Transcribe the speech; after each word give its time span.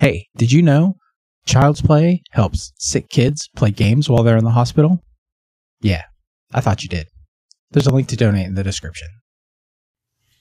Hey, 0.00 0.28
did 0.36 0.52
you 0.52 0.62
know 0.62 0.96
Child's 1.44 1.82
Play 1.82 2.22
helps 2.30 2.72
sick 2.78 3.08
kids 3.08 3.48
play 3.56 3.72
games 3.72 4.08
while 4.08 4.22
they're 4.22 4.36
in 4.36 4.44
the 4.44 4.50
hospital? 4.50 5.02
Yeah, 5.80 6.04
I 6.54 6.60
thought 6.60 6.84
you 6.84 6.88
did. 6.88 7.08
There's 7.72 7.88
a 7.88 7.92
link 7.92 8.06
to 8.08 8.16
donate 8.16 8.46
in 8.46 8.54
the 8.54 8.62
description. 8.62 9.08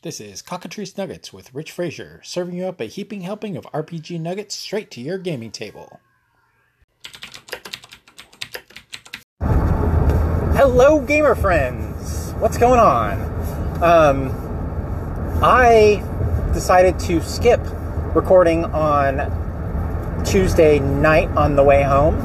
This 0.04 0.22
is 0.22 0.44
Cockatrice 0.44 0.96
Nuggets 0.96 1.34
with 1.34 1.56
Rich 1.56 1.72
Frazier, 1.72 2.22
serving 2.24 2.56
you 2.56 2.68
up 2.68 2.80
a 2.80 2.86
heaping 2.86 3.22
helping 3.22 3.58
of 3.58 3.64
RPG 3.74 4.22
nuggets 4.22 4.56
straight 4.56 4.92
to 4.92 5.02
your 5.02 5.18
gaming 5.18 5.50
table. 5.50 6.02
Hello, 9.42 11.00
gamer 11.00 11.34
friends! 11.34 12.32
What's 12.34 12.60
going 12.60 12.80
on? 12.80 13.20
Um, 13.82 15.42
I 15.44 16.04
decided 16.54 17.00
to 17.00 17.24
skip 17.24 17.62
recording 18.14 18.66
on 18.66 19.47
Tuesday 20.28 20.80
night 20.80 21.30
on 21.38 21.56
the 21.56 21.64
way 21.64 21.84
home, 21.84 22.16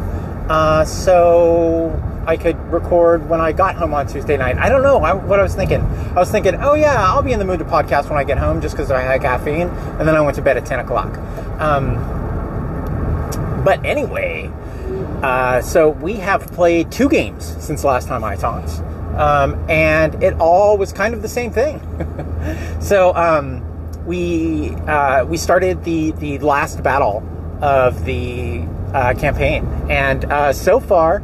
uh, 0.51 0.85
so 0.85 2.03
I 2.27 2.37
could 2.37 2.59
record 2.73 3.29
when 3.29 3.41
I 3.41 3.53
got 3.53 3.77
home 3.77 3.95
on 3.95 4.09
Tuesday 4.09 4.37
night. 4.37 4.57
I 4.59 4.69
don't 4.69 4.83
know 4.83 4.99
I, 4.99 5.13
what 5.13 5.39
I 5.39 5.43
was 5.43 5.55
thinking. 5.55 5.81
I 5.81 6.15
was 6.15 6.31
thinking, 6.31 6.57
oh 6.57 6.75
yeah, 6.75 6.97
I'll 6.97 7.23
be 7.23 7.33
in 7.33 7.39
the 7.39 7.45
mood 7.45 7.61
to 7.61 7.65
podcast 7.65 8.09
when 8.09 8.19
I 8.19 8.25
get 8.25 8.39
home 8.39 8.61
just 8.61 8.75
because 8.75 8.91
I 8.91 9.03
had 9.03 9.21
caffeine, 9.21 9.69
and 9.69 10.01
then 10.01 10.17
I 10.17 10.21
went 10.21 10.35
to 10.37 10.43
bed 10.43 10.57
at 10.57 10.67
10 10.67 10.81
o'clock. 10.81 11.17
Um, 11.61 11.95
but 13.65 13.85
anyway, 13.85 14.51
uh, 15.23 15.63
so 15.63 15.91
we 15.91 16.15
have 16.15 16.49
played 16.49 16.91
two 16.91 17.09
games 17.09 17.57
since 17.65 17.85
last 17.85 18.09
time 18.09 18.25
I 18.25 18.35
talked, 18.35 18.81
um, 19.17 19.65
and 19.71 20.21
it 20.23 20.35
all 20.41 20.77
was 20.77 20.93
kind 20.93 21.15
of 21.15 21.23
the 21.23 21.29
same 21.29 21.53
thing. 21.53 21.81
so 22.81 23.15
um, 23.15 23.65
we 24.05 24.71
uh, 24.89 25.25
we 25.25 25.37
started 25.37 25.85
the 25.85 26.11
the 26.13 26.39
last 26.41 26.83
battle 26.83 27.29
of 27.63 28.05
the 28.05 28.61
uh, 28.93 29.15
campaign, 29.15 29.65
and 29.89 30.27
uh, 30.27 30.53
so 30.53 30.81
far 30.81 31.23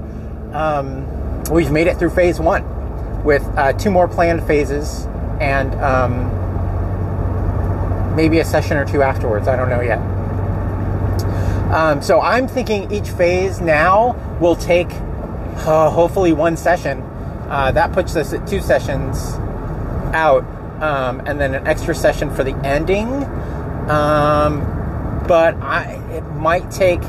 um, 0.52 1.44
we've 1.50 1.70
made 1.70 1.86
it 1.86 1.98
through 1.98 2.10
phase 2.10 2.40
one 2.40 2.64
with 3.24 3.42
uh, 3.56 3.72
two 3.74 3.90
more 3.90 4.08
planned 4.08 4.46
phases 4.46 5.06
and 5.40 5.74
um, 5.76 6.34
maybe 8.16 8.38
a 8.38 8.44
session 8.44 8.76
or 8.76 8.84
two 8.86 9.02
afterwards. 9.02 9.48
I 9.48 9.56
don't 9.56 9.68
know 9.68 9.80
yet. 9.80 9.98
Um, 11.72 12.00
so 12.00 12.20
I'm 12.20 12.48
thinking 12.48 12.91
each 12.91 13.10
phase 13.10 13.60
now 13.60 14.16
will 14.41 14.56
take 14.56 14.91
uh, 14.91 15.91
hopefully 15.91 16.32
one 16.32 16.56
session. 16.56 17.02
Uh, 17.48 17.72
that 17.72 17.92
puts 17.92 18.16
us 18.16 18.32
at 18.32 18.46
two 18.46 18.60
sessions 18.60 19.34
out, 20.14 20.44
um, 20.80 21.20
and 21.26 21.41
then 21.41 21.54
an 21.54 21.66
extra 21.66 21.94
session 21.94 22.34
for 22.34 22.44
the 22.44 22.54
ending. 22.64 23.24
Um, 23.91 24.77
but 25.28 25.54
I, 25.56 25.92
it 26.10 26.22
might 26.32 26.68
take 26.70 27.02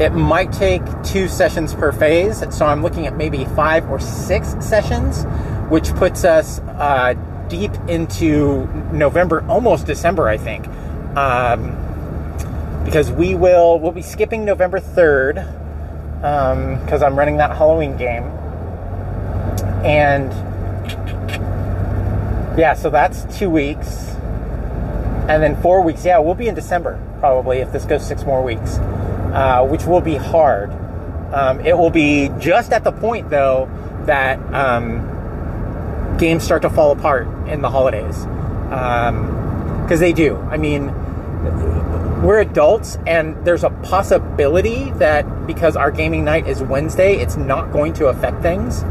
it 0.00 0.14
might 0.14 0.50
take 0.50 0.80
two 1.02 1.28
sessions 1.28 1.74
per 1.74 1.92
phase. 1.92 2.42
So 2.56 2.64
I'm 2.64 2.82
looking 2.82 3.06
at 3.06 3.16
maybe 3.16 3.44
five 3.44 3.90
or 3.90 4.00
six 4.00 4.56
sessions, 4.60 5.24
which 5.68 5.92
puts 5.96 6.24
us 6.24 6.60
uh, 6.60 7.12
deep 7.48 7.74
into 7.86 8.66
November, 8.92 9.44
almost 9.46 9.84
December, 9.86 10.26
I 10.26 10.38
think. 10.38 10.66
Um, 11.16 11.76
because 12.84 13.10
we 13.10 13.34
will 13.34 13.78
we'll 13.78 13.92
be 13.92 14.00
skipping 14.00 14.44
November 14.46 14.80
3rd 14.80 15.34
because 16.14 17.02
um, 17.02 17.12
I'm 17.12 17.18
running 17.18 17.36
that 17.36 17.54
Halloween 17.56 17.96
game. 17.98 18.24
And 19.84 20.32
yeah, 22.58 22.74
so 22.74 22.88
that's 22.88 23.24
two 23.38 23.50
weeks. 23.50 24.09
And 25.30 25.40
then 25.40 25.62
four 25.62 25.80
weeks. 25.82 26.04
Yeah, 26.04 26.18
we'll 26.18 26.34
be 26.34 26.48
in 26.48 26.56
December 26.56 27.00
probably 27.20 27.58
if 27.58 27.70
this 27.70 27.84
goes 27.84 28.04
six 28.04 28.24
more 28.24 28.42
weeks, 28.42 28.78
uh, 28.78 29.64
which 29.70 29.84
will 29.84 30.00
be 30.00 30.16
hard. 30.16 30.72
Um, 31.32 31.60
it 31.60 31.78
will 31.78 31.90
be 31.90 32.30
just 32.40 32.72
at 32.72 32.82
the 32.82 32.90
point 32.90 33.30
though 33.30 33.68
that 34.06 34.40
um, 34.52 36.16
games 36.18 36.42
start 36.42 36.62
to 36.62 36.70
fall 36.70 36.90
apart 36.90 37.28
in 37.46 37.62
the 37.62 37.70
holidays 37.70 38.16
because 38.64 39.08
um, 39.08 40.00
they 40.00 40.12
do. 40.12 40.36
I 40.50 40.56
mean, 40.56 40.88
we're 42.24 42.40
adults, 42.40 42.98
and 43.06 43.44
there's 43.46 43.62
a 43.62 43.70
possibility 43.70 44.90
that 44.92 45.46
because 45.46 45.76
our 45.76 45.92
gaming 45.92 46.24
night 46.24 46.48
is 46.48 46.60
Wednesday, 46.60 47.14
it's 47.14 47.36
not 47.36 47.70
going 47.70 47.92
to 47.94 48.08
affect 48.08 48.42
things. 48.42 48.82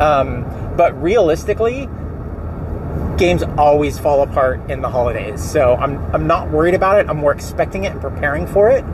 Um, 0.00 0.44
but 0.76 1.00
realistically, 1.02 1.88
games 3.18 3.42
always 3.56 3.98
fall 3.98 4.22
apart 4.22 4.70
in 4.70 4.80
the 4.80 4.88
holidays. 4.88 5.42
So 5.42 5.74
I'm, 5.74 5.98
I'm 6.14 6.26
not 6.26 6.50
worried 6.50 6.74
about 6.74 6.98
it. 6.98 7.08
I'm 7.08 7.18
more 7.18 7.32
expecting 7.32 7.84
it 7.84 7.92
and 7.92 8.00
preparing 8.00 8.46
for 8.46 8.70
it. 8.70 8.84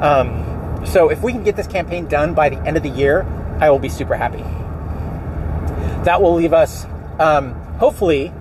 Um, 0.00 0.82
so 0.86 1.10
if 1.10 1.22
we 1.22 1.32
can 1.32 1.44
get 1.44 1.56
this 1.56 1.66
campaign 1.66 2.06
done 2.06 2.34
by 2.34 2.48
the 2.48 2.58
end 2.66 2.76
of 2.76 2.82
the 2.82 2.88
year, 2.88 3.22
I 3.60 3.70
will 3.70 3.78
be 3.78 3.88
super 3.88 4.14
happy. 4.14 4.42
That 6.04 6.20
will 6.20 6.34
leave 6.34 6.52
us, 6.52 6.84
um, 7.20 7.54
hopefully, 7.78 8.32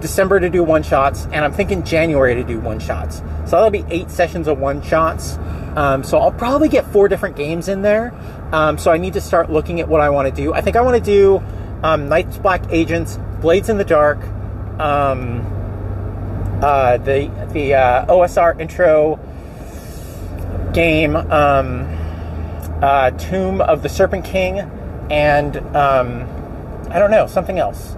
December 0.00 0.40
to 0.40 0.48
do 0.48 0.62
one 0.62 0.82
shots, 0.82 1.24
and 1.26 1.44
I'm 1.44 1.52
thinking 1.52 1.82
January 1.82 2.34
to 2.34 2.44
do 2.44 2.60
one 2.60 2.78
shots. 2.78 3.18
So 3.44 3.52
that'll 3.52 3.70
be 3.70 3.84
eight 3.90 4.10
sessions 4.10 4.46
of 4.46 4.58
one 4.58 4.82
shots. 4.82 5.38
Um, 5.76 6.04
so 6.04 6.18
I'll 6.18 6.32
probably 6.32 6.68
get 6.68 6.86
four 6.86 7.08
different 7.08 7.36
games 7.36 7.68
in 7.68 7.82
there. 7.82 8.14
Um, 8.52 8.78
so 8.78 8.90
I 8.90 8.96
need 8.98 9.12
to 9.14 9.20
start 9.20 9.50
looking 9.50 9.80
at 9.80 9.88
what 9.88 10.00
I 10.00 10.10
want 10.10 10.34
to 10.34 10.34
do. 10.34 10.54
I 10.54 10.60
think 10.60 10.76
I 10.76 10.80
want 10.80 10.96
to 10.96 11.10
do 11.10 11.42
um, 11.82 12.08
Night's 12.08 12.38
Black 12.38 12.62
Agents, 12.70 13.18
Blades 13.40 13.68
in 13.68 13.76
the 13.76 13.84
Dark, 13.84 14.18
um, 14.78 15.40
uh, 16.62 16.96
the 16.98 17.30
the 17.52 17.74
uh, 17.74 18.06
OSR 18.06 18.60
intro 18.60 19.18
game, 20.72 21.16
um, 21.16 21.86
uh, 22.82 23.10
Tomb 23.12 23.60
of 23.60 23.82
the 23.82 23.88
Serpent 23.88 24.24
King, 24.24 24.60
and 25.10 25.56
um, 25.76 26.22
I 26.90 26.98
don't 26.98 27.10
know 27.10 27.26
something 27.26 27.58
else. 27.58 27.94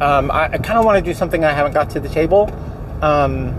Um, 0.00 0.30
I, 0.30 0.44
I 0.44 0.58
kind 0.58 0.78
of 0.78 0.84
want 0.84 1.02
to 1.02 1.10
do 1.10 1.14
something 1.14 1.44
I 1.44 1.52
haven't 1.52 1.72
got 1.72 1.90
to 1.90 2.00
the 2.00 2.08
table, 2.08 2.50
um, 3.02 3.54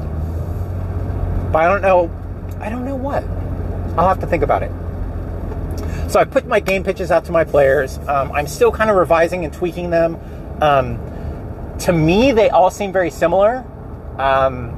but 1.52 1.60
I 1.60 1.68
don't 1.68 1.82
know. 1.82 2.12
I 2.60 2.70
don't 2.70 2.86
know 2.86 2.96
what. 2.96 3.24
I'll 3.98 4.08
have 4.08 4.20
to 4.20 4.28
think 4.28 4.44
about 4.44 4.64
it. 4.64 4.72
So 6.10 6.20
I 6.20 6.24
put 6.24 6.48
my 6.48 6.60
game 6.60 6.84
pitches 6.84 7.12
out 7.12 7.26
to 7.26 7.32
my 7.32 7.44
players. 7.44 7.98
Um, 8.08 8.32
I'm 8.32 8.48
still 8.48 8.72
kind 8.72 8.90
of 8.90 8.96
revising 8.96 9.44
and 9.44 9.54
tweaking 9.54 9.90
them. 9.90 10.18
To 11.80 11.94
me, 11.94 12.32
they 12.32 12.50
all 12.50 12.72
seem 12.72 12.92
very 12.92 13.12
similar. 13.12 13.64
Um, 14.18 14.72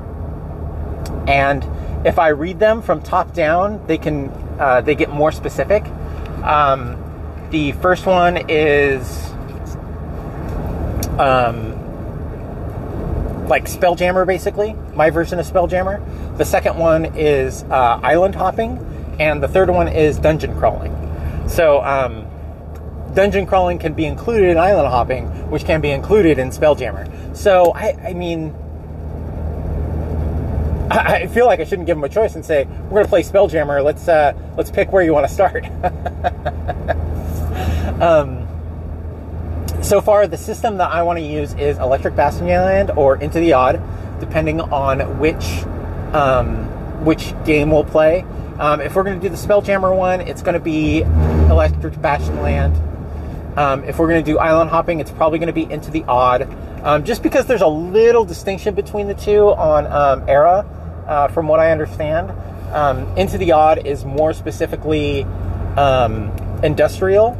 and 1.28 1.66
if 2.06 2.20
I 2.20 2.30
read 2.30 2.60
them 2.60 2.82
from 2.82 3.02
top 3.02 3.34
down, 3.34 3.86
they 3.88 3.98
can 3.98 4.30
uh, 4.60 4.82
they 4.82 4.96
get 4.96 5.10
more 5.10 5.32
specific. 5.32 5.86
Um, 6.44 6.98
the 7.52 7.72
first 7.74 8.06
one 8.06 8.50
is 8.50 9.26
um, 11.20 11.76
like 13.48 13.66
Spelljammer, 13.66 14.26
basically 14.26 14.76
my 14.94 15.10
version 15.10 15.40
of 15.40 15.46
Spelljammer. 15.48 16.38
The 16.38 16.46
second 16.46 16.78
one 16.78 17.06
is 17.16 17.64
uh, 17.64 18.00
island 18.04 18.36
hopping, 18.36 18.78
and 19.20 19.42
the 19.42 19.48
third 19.48 19.70
one 19.70 19.88
is 19.88 20.18
dungeon 20.18 20.58
crawling. 20.58 20.94
So 21.48 21.81
um, 21.81 22.28
dungeon 23.14 23.46
crawling 23.46 23.80
can 23.80 23.94
be 23.94 24.06
included 24.06 24.50
in 24.50 24.58
island 24.58 24.88
hopping, 24.88 25.28
which 25.50 25.66
can 25.66 25.81
be 25.81 25.92
included 25.92 26.40
in 26.40 26.50
Spelljammer. 26.50 27.36
So 27.36 27.74
I, 27.74 28.09
I 28.09 28.14
mean, 28.14 28.53
I, 30.90 30.97
I 31.24 31.28
feel 31.28 31.46
like 31.46 31.59
I 31.59 31.64
shouldn't 31.64 31.86
give 31.86 31.98
them 31.98 32.03
a 32.03 32.09
choice 32.09 32.36
and 32.36 32.46
say 32.46 32.66
we're 32.66 32.90
going 32.90 33.06
to 33.06 33.09
play 33.09 33.24
Spelljammer. 33.24 33.84
Let's 33.84 34.08
uh, 34.08 34.34
let's 34.58 34.72
pick 34.72 34.92
where 34.92 35.03
you 35.03 35.14
want 35.14 35.28
to 35.28 35.34
start. 35.34 35.66
um, 38.02 38.48
so 39.84 40.02
far, 40.02 40.28
the 40.28 40.38
system 40.38 40.78
that 40.78 40.92
I 40.92 41.03
want 41.03 41.19
to 41.19 41.25
use 41.25 41.53
is 41.53 41.78
Electric 41.78 42.16
Bastionland 42.16 42.96
or 42.98 43.18
Into 43.18 43.40
the 43.40 43.53
Odd, 43.53 43.81
depending 44.19 44.62
on 44.62 45.19
which 45.19 45.64
um, 46.14 46.66
which 47.06 47.34
game 47.46 47.72
we'll 47.72 47.86
play. 47.86 48.25
Um, 48.60 48.81
if 48.81 48.95
we're 48.95 49.04
going 49.04 49.19
to 49.19 49.30
do 49.30 49.33
the 49.33 49.42
Spelljammer 49.42 49.95
one, 49.95 50.19
it's 50.19 50.42
going 50.42 50.54
to 50.54 50.60
be 50.60 51.01
Electric 51.50 51.94
Bastionland. 51.95 52.88
Um, 53.59 53.83
if 53.83 54.00
we're 54.00 54.07
going 54.07 54.23
to 54.23 54.31
do 54.31 54.39
island 54.39 54.69
hopping, 54.69 55.01
it's 55.01 55.11
probably 55.11 55.38
going 55.38 55.47
to 55.47 55.53
be 55.53 55.69
into 55.69 55.91
the 55.91 56.06
odd, 56.06 56.47
um, 56.81 57.03
just 57.03 57.21
because 57.21 57.45
there's 57.45 57.61
a 57.61 57.67
little 57.67 58.23
distinction 58.23 58.73
between 58.73 59.07
the 59.07 59.13
two 59.13 59.50
on 59.50 59.85
um, 59.88 60.29
era, 60.29 60.65
uh, 61.06 61.27
from 61.27 61.50
what 61.50 61.59
I 61.59 61.71
understand. 61.71 62.31
Um, 62.73 63.17
into 63.17 63.38
the 63.38 63.51
odd 63.51 63.85
is 63.85 64.06
more 64.06 64.31
specifically 64.31 65.23
um, 65.75 66.31
industrial, 66.63 67.38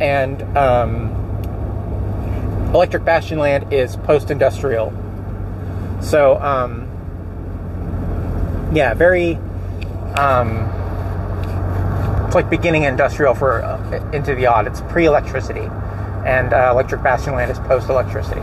and 0.00 0.40
um, 0.56 1.10
Electric 2.72 3.02
Bastionland 3.02 3.70
is 3.70 3.94
post-industrial. 3.96 4.90
So, 6.00 6.38
yeah, 8.72 8.94
very 8.94 9.38
it's 12.28 12.34
like 12.34 12.48
beginning 12.50 12.84
industrial 12.84 13.34
for 13.34 13.62
uh, 13.62 13.77
into 14.12 14.34
the 14.34 14.46
odd. 14.46 14.66
It's 14.66 14.80
pre-electricity, 14.82 15.68
and 16.26 16.52
uh, 16.52 16.70
Electric 16.72 17.00
Bastionland 17.00 17.50
is 17.50 17.58
post-electricity. 17.60 18.42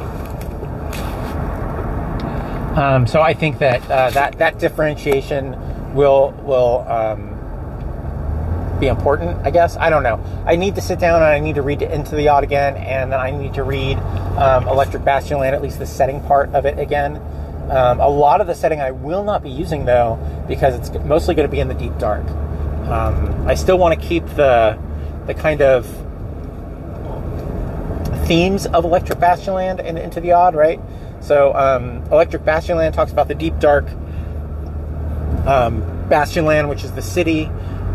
Um, 2.76 3.08
so 3.08 3.22
I 3.22 3.34
think 3.34 3.60
that 3.60 3.82
uh, 3.90 4.10
that 4.12 4.38
that 4.38 4.60
differentiation 4.60 5.56
will 5.96 6.32
will 6.44 6.86
um, 6.90 7.32
be 8.80 8.88
important. 8.88 9.46
I 9.46 9.52
guess 9.52 9.78
I 9.78 9.90
don't 9.90 10.04
know. 10.04 10.22
I 10.46 10.58
need 10.58 10.76
to 10.76 10.82
sit 10.82 11.00
down 11.00 11.16
and 11.16 11.24
I 11.24 11.40
need 11.40 11.56
to 11.56 11.62
read 11.62 11.82
Into 11.82 12.16
the 12.16 12.28
Odd 12.28 12.44
again, 12.44 12.76
and 12.76 13.12
then 13.12 13.20
I 13.20 13.32
need 13.32 13.54
to 13.54 13.64
read 13.64 13.98
um, 14.38 14.68
Electric 14.68 15.04
Bastionland, 15.04 15.54
at 15.54 15.62
least 15.62 15.80
the 15.80 15.86
setting 15.86 16.22
part 16.22 16.54
of 16.54 16.66
it 16.66 16.78
again. 16.78 17.22
Um, 17.70 18.00
a 18.00 18.10
lot 18.10 18.42
of 18.42 18.48
the 18.48 18.54
setting 18.54 18.82
I 18.82 18.92
will 18.92 19.24
not 19.24 19.42
be 19.42 19.50
using 19.50 19.86
though, 19.86 20.20
because 20.48 20.76
it's 20.76 20.92
mostly 21.06 21.34
going 21.34 21.48
to 21.48 21.52
be 21.52 21.62
in 21.62 21.68
the 21.68 21.74
deep 21.74 21.98
dark. 21.98 22.28
Um, 22.90 23.48
I 23.48 23.56
still 23.56 23.78
want 23.78 24.00
to 24.00 24.08
keep 24.08 24.26
the 24.36 24.78
the 25.27 25.33
kind 25.33 25.62
of 25.62 25.86
themes 28.27 28.66
of 28.68 28.86
Electric 28.86 29.19
Bastionland 29.19 29.80
and 29.83 29.98
Into 29.98 30.19
the 30.19 30.31
Odd, 30.31 30.56
right? 30.56 30.80
So, 31.22 31.54
um, 31.56 32.04
Electric 32.12 32.44
Bastionland 32.44 32.94
talks 32.94 33.12
about 33.12 33.27
the 33.27 33.36
deep 33.36 33.60
dark 33.60 33.86
um, 35.48 35.81
Bastionland, 36.10 36.69
which 36.69 36.83
is 36.83 36.92
the 36.92 37.01
city, 37.01 37.45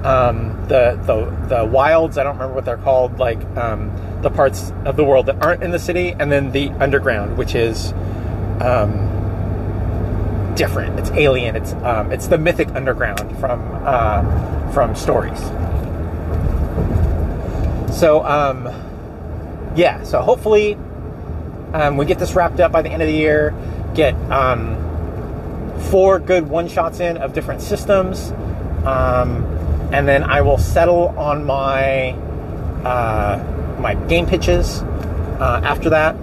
um, 0.04 0.64
the, 0.68 0.98
the 1.04 1.56
the 1.56 1.64
wilds. 1.64 2.16
I 2.18 2.24
don't 2.24 2.34
remember 2.34 2.54
what 2.54 2.64
they're 2.64 2.76
called, 2.78 3.18
like 3.18 3.40
um, 3.56 3.92
the 4.22 4.30
parts 4.30 4.72
of 4.84 4.96
the 4.96 5.04
world 5.04 5.26
that 5.26 5.42
aren't 5.42 5.62
in 5.62 5.70
the 5.70 5.78
city, 5.78 6.14
and 6.18 6.30
then 6.30 6.52
the 6.52 6.70
underground, 6.70 7.36
which 7.36 7.54
is 7.54 7.92
um, 8.60 9.10
different. 10.56 10.98
It's 10.98 11.10
alien. 11.10 11.56
It's 11.56 11.72
um, 11.74 12.12
it's 12.12 12.28
the 12.28 12.38
mythic 12.38 12.68
underground 12.68 13.38
from 13.38 13.60
uh, 13.84 14.72
from 14.72 14.94
stories. 14.94 15.40
So 18.00 18.25
um, 18.25 18.64
yeah, 19.76 20.05
so 20.05 20.23
hopefully 20.23 20.75
um, 21.75 21.99
we 21.99 22.06
get 22.06 22.19
this 22.19 22.35
wrapped 22.35 22.58
up 22.58 22.73
by 22.73 22.81
the 22.81 22.88
end 22.88 23.02
of 23.02 23.08
the 23.08 23.14
year. 23.14 23.55
Get 23.94 24.14
um, 24.32 24.75
four 25.91 26.19
good 26.19 26.49
one 26.49 26.67
shots 26.67 27.00
in 27.00 27.19
of 27.19 27.35
different 27.35 27.61
systems, 27.61 28.31
um, 28.87 29.44
and 29.93 30.08
then 30.08 30.25
I 30.25 30.41
will 30.41 30.56
settle 30.56 31.08
on 31.08 31.44
my 31.44 32.12
uh, 32.87 33.76
my 33.79 33.97
game 34.08 34.25
pitches 34.25 34.81
uh, 35.38 35.61
after 35.62 35.91
that. 35.91 36.17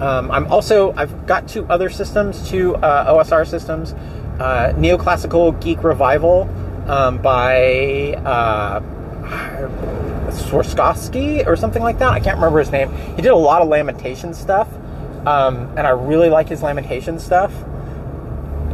Um, 0.00 0.30
I'm 0.30 0.50
also 0.50 0.94
I've 0.96 1.26
got 1.26 1.46
two 1.46 1.66
other 1.66 1.90
systems, 1.90 2.48
two 2.48 2.76
uh, 2.76 3.12
OSR 3.12 3.46
systems, 3.46 3.92
uh, 4.40 4.72
Neoclassical 4.74 5.60
Geek 5.60 5.84
Revival 5.84 6.48
um, 6.88 7.18
by 7.18 8.14
Swarskowski 10.42 11.46
or 11.46 11.56
something 11.56 11.82
like 11.82 11.98
that. 11.98 12.12
I 12.12 12.20
can't 12.20 12.36
remember 12.36 12.58
his 12.58 12.70
name. 12.70 12.92
He 13.16 13.22
did 13.22 13.32
a 13.32 13.36
lot 13.36 13.62
of 13.62 13.68
lamentation 13.68 14.34
stuff, 14.34 14.68
um, 15.26 15.72
and 15.76 15.80
I 15.80 15.90
really 15.90 16.28
like 16.28 16.48
his 16.48 16.62
lamentation 16.62 17.18
stuff. 17.18 17.52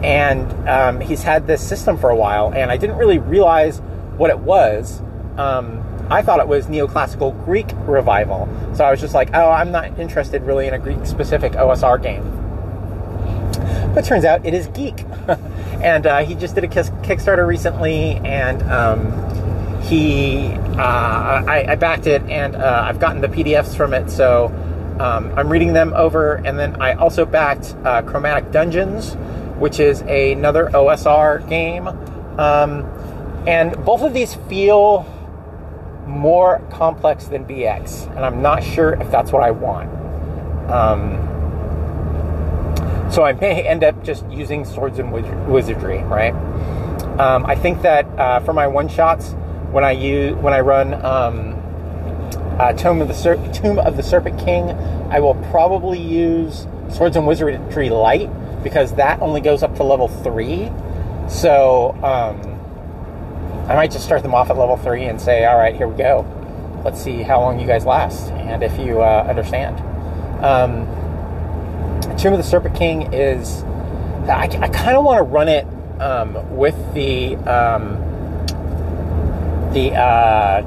And 0.03 0.51
um, 0.69 1.01
he's 1.01 1.23
had 1.23 1.47
this 1.47 1.67
system 1.67 1.99
for 1.99 2.11
a 2.11 2.17
while, 2.17 2.53
and 2.55 2.71
I 2.71 2.77
didn't 2.77 2.97
really 2.97 3.19
realize 3.19 3.79
what 4.17 4.31
it 4.31 4.39
was. 4.39 5.01
Um, 5.37 5.85
I 6.11 6.23
thought 6.23 6.41
it 6.41 6.49
was 6.49 6.67
neoclassical 6.67 7.45
Greek 7.45 7.69
revival, 7.87 8.49
so 8.75 8.85
I 8.85 8.91
was 8.91 9.01
just 9.01 9.15
like, 9.15 9.31
"Oh, 9.35 9.51
I'm 9.51 9.71
not 9.71 9.99
interested 9.99 10.43
really 10.43 10.67
in 10.67 10.75
a 10.75 10.79
Greek-specific 10.79 11.53
OSR 11.53 12.03
game." 12.03 12.41
But 13.95 14.05
turns 14.05 14.25
out 14.25 14.45
it 14.45 14.55
is 14.55 14.67
geek, 14.69 15.05
and 15.83 16.07
uh, 16.07 16.25
he 16.25 16.35
just 16.35 16.55
did 16.55 16.65
a 16.65 16.69
Kickstarter 16.69 17.47
recently, 17.47 18.17
and 18.25 18.63
um, 18.65 19.30
he 19.83 20.53
uh, 20.79 21.45
I, 21.47 21.67
I, 21.69 21.75
backed 21.75 22.07
it, 22.07 22.23
and 22.23 22.57
uh, 22.57 22.85
I've 22.87 23.01
gotten 23.01 23.21
the 23.21 23.29
PDFs 23.29 23.77
from 23.77 23.95
it, 23.95 24.11
so 24.11 24.47
um, 25.01 25.33
I'm 25.37 25.49
reading 25.49 25.73
them 25.73 25.93
over. 25.95 26.35
And 26.35 26.59
then 26.59 26.81
I 26.81 26.95
also 26.95 27.25
backed 27.25 27.75
uh, 27.85 28.03
Chromatic 28.03 28.51
Dungeons, 28.53 29.15
which 29.59 29.81
is 29.81 30.03
another 30.03 30.67
OSR 30.67 31.49
game. 31.49 31.89
Um, 32.39 32.85
and 33.47 33.73
both 33.85 34.03
of 34.03 34.13
these 34.13 34.35
feel 34.49 35.07
more 36.07 36.61
complex 36.71 37.27
than 37.27 37.45
BX, 37.45 38.09
and 38.17 38.25
I'm 38.25 38.43
not 38.43 38.63
sure 38.63 38.95
if 38.95 39.11
that's 39.11 39.33
what 39.33 39.43
I 39.43 39.51
want. 39.51 39.91
Um, 40.71 41.27
so 43.11 43.25
I 43.25 43.33
may 43.33 43.67
end 43.67 43.83
up 43.83 44.05
just 44.05 44.25
using 44.31 44.65
swords 44.65 44.99
and 44.99 45.11
wizardry, 45.13 46.03
right? 46.05 46.35
Um, 47.19 47.45
I 47.45 47.55
think 47.55 47.83
that 47.83 48.07
uh, 48.19 48.41
for 48.41 48.53
my 48.53 48.67
one 48.67 48.89
shots, 48.89 49.35
when 49.71 49.85
I 49.85 49.93
use 49.93 50.35
when 50.37 50.53
I 50.53 50.61
run 50.61 50.95
um, 51.05 51.57
uh, 52.59 52.73
Tomb 52.73 53.01
of 53.01 53.09
the 53.09 53.15
Ser- 53.15 53.53
Tomb 53.53 53.79
of 53.79 53.97
the 53.97 54.03
Serpent 54.03 54.39
King, 54.39 54.71
I 55.11 55.21
will 55.21 55.35
probably 55.51 56.01
use 56.01 56.67
Swords 56.91 57.17
and 57.17 57.27
Wizardry 57.27 57.89
Light 57.89 58.31
because 58.63 58.95
that 58.95 59.21
only 59.21 59.41
goes 59.41 59.63
up 59.63 59.75
to 59.77 59.83
level 59.83 60.09
three. 60.09 60.71
So 61.29 61.93
um, 62.03 63.71
I 63.71 63.75
might 63.75 63.91
just 63.91 64.05
start 64.05 64.23
them 64.23 64.35
off 64.35 64.51
at 64.51 64.59
level 64.59 64.77
three 64.77 65.05
and 65.05 65.21
say, 65.21 65.45
"All 65.45 65.57
right, 65.57 65.75
here 65.75 65.89
we 65.89 65.97
go. 65.97 66.27
Let's 66.85 67.01
see 67.01 67.23
how 67.23 67.41
long 67.41 67.61
you 67.61 67.67
guys 67.67 67.85
last 67.85 68.31
and 68.33 68.63
if 68.63 68.79
you 68.79 69.01
uh, 69.03 69.27
understand." 69.29 69.79
Um, 70.45 70.87
Tomb 72.17 72.33
of 72.33 72.39
the 72.39 72.45
Serpent 72.45 72.75
King 72.77 73.13
is 73.13 73.63
I, 74.29 74.45
I 74.61 74.69
kind 74.69 74.97
of 74.97 75.05
want 75.05 75.19
to 75.19 75.23
run 75.23 75.49
it 75.49 75.67
um, 76.01 76.57
with 76.57 76.77
the 76.95 77.37
um, 77.37 78.10
the 79.73 79.93
uh, 79.95 80.63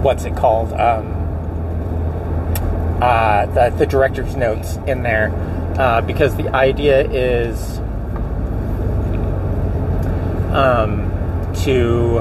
what's 0.00 0.24
it 0.24 0.36
called? 0.36 0.72
Um, 0.72 1.14
uh, 3.00 3.46
the 3.46 3.76
the 3.76 3.86
director's 3.86 4.34
notes 4.36 4.76
in 4.86 5.02
there 5.02 5.30
uh, 5.78 6.00
because 6.00 6.36
the 6.36 6.48
idea 6.54 7.08
is 7.08 7.78
um, 10.52 11.08
to 11.62 12.18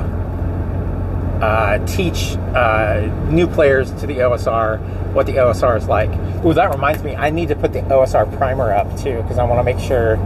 uh, 1.41 1.85
teach 1.85 2.35
uh, 2.55 3.01
new 3.29 3.47
players 3.47 3.91
to 3.93 4.07
the 4.07 4.17
OSR 4.17 4.79
what 5.13 5.25
the 5.25 5.33
OSR 5.33 5.77
is 5.77 5.87
like. 5.87 6.09
Ooh, 6.45 6.53
that 6.53 6.71
reminds 6.71 7.03
me, 7.03 7.15
I 7.15 7.31
need 7.31 7.47
to 7.47 7.55
put 7.55 7.73
the 7.73 7.81
OSR 7.81 8.35
primer 8.37 8.71
up 8.71 8.87
too 8.97 9.21
because 9.23 9.39
I 9.39 9.43
want 9.43 9.59
to 9.59 9.63
make 9.63 9.83
sure 9.83 10.17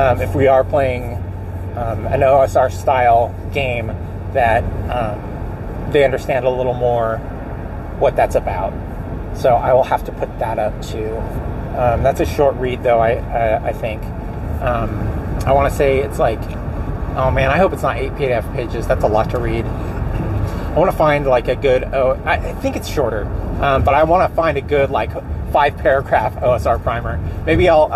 um, 0.00 0.20
if 0.20 0.34
we 0.34 0.46
are 0.48 0.64
playing 0.64 1.21
um, 1.76 2.06
an 2.06 2.20
OSR 2.20 2.70
style 2.70 3.34
game 3.52 3.88
that 4.32 4.62
um, 4.90 5.92
they 5.92 6.04
understand 6.04 6.44
a 6.44 6.50
little 6.50 6.74
more 6.74 7.18
what 7.98 8.16
that's 8.16 8.34
about. 8.34 8.72
So 9.36 9.54
I 9.54 9.72
will 9.72 9.84
have 9.84 10.04
to 10.04 10.12
put 10.12 10.38
that 10.38 10.58
up 10.58 10.80
too. 10.82 11.16
Um, 11.76 12.02
that's 12.02 12.20
a 12.20 12.26
short 12.26 12.54
read 12.56 12.82
though. 12.82 12.98
I 12.98 13.12
I, 13.12 13.68
I 13.68 13.72
think 13.72 14.02
um, 14.62 14.90
I 15.46 15.52
want 15.52 15.70
to 15.70 15.76
say 15.76 15.98
it's 16.00 16.18
like 16.18 16.40
oh 17.16 17.30
man 17.30 17.50
I 17.50 17.58
hope 17.58 17.72
it's 17.72 17.82
not 17.82 17.96
eight 17.96 18.12
PDF 18.12 18.50
pages. 18.54 18.86
That's 18.86 19.04
a 19.04 19.08
lot 19.08 19.30
to 19.30 19.38
read. 19.38 19.64
I 19.64 20.78
want 20.78 20.90
to 20.90 20.96
find 20.96 21.26
like 21.26 21.48
a 21.48 21.56
good 21.56 21.84
oh 21.84 22.20
I 22.24 22.52
think 22.54 22.76
it's 22.76 22.88
shorter, 22.88 23.24
um, 23.62 23.84
but 23.84 23.94
I 23.94 24.04
want 24.04 24.28
to 24.28 24.36
find 24.36 24.58
a 24.58 24.62
good 24.62 24.90
like 24.90 25.10
five 25.52 25.76
paragraph 25.78 26.34
OSR 26.36 26.82
primer. 26.82 27.18
Maybe 27.46 27.68
I'll 27.68 27.92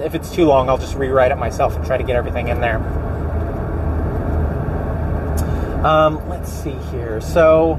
if 0.00 0.14
it's 0.14 0.30
too 0.32 0.44
long, 0.46 0.68
I'll 0.68 0.78
just 0.78 0.94
rewrite 0.96 1.30
it 1.30 1.36
myself 1.36 1.76
and 1.76 1.84
try 1.84 1.96
to 1.96 2.04
get 2.04 2.16
everything 2.16 2.48
in 2.48 2.60
there. 2.60 2.78
Um, 5.84 6.28
let's 6.28 6.50
see 6.50 6.72
here. 6.90 7.20
So, 7.20 7.78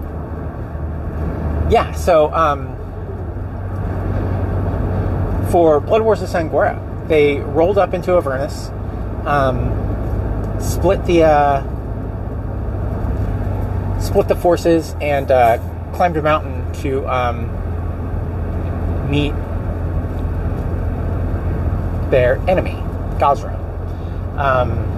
yeah, 1.70 1.92
so 1.94 2.32
um, 2.34 2.76
for 5.52 5.80
Blood 5.80 6.04
Wars 6.04 6.22
of 6.22 6.30
Sangura, 6.30 7.08
they 7.08 7.40
rolled 7.40 7.78
up 7.78 7.94
into 7.94 8.12
Avernus, 8.12 8.70
um, 9.26 9.72
split 10.60 11.04
the 11.06 11.24
uh, 11.24 11.62
split 14.00 14.28
the 14.28 14.36
forces, 14.36 14.96
and 15.02 15.32
uh, 15.32 15.58
climbed 15.94 16.18
a 16.18 16.22
mountain 16.22 16.72
to 16.82 17.08
um, 17.08 17.50
meet 19.10 19.34
their 22.10 22.38
enemy, 22.50 22.76
Gozrah. 23.20 23.56
Um, 24.38 24.92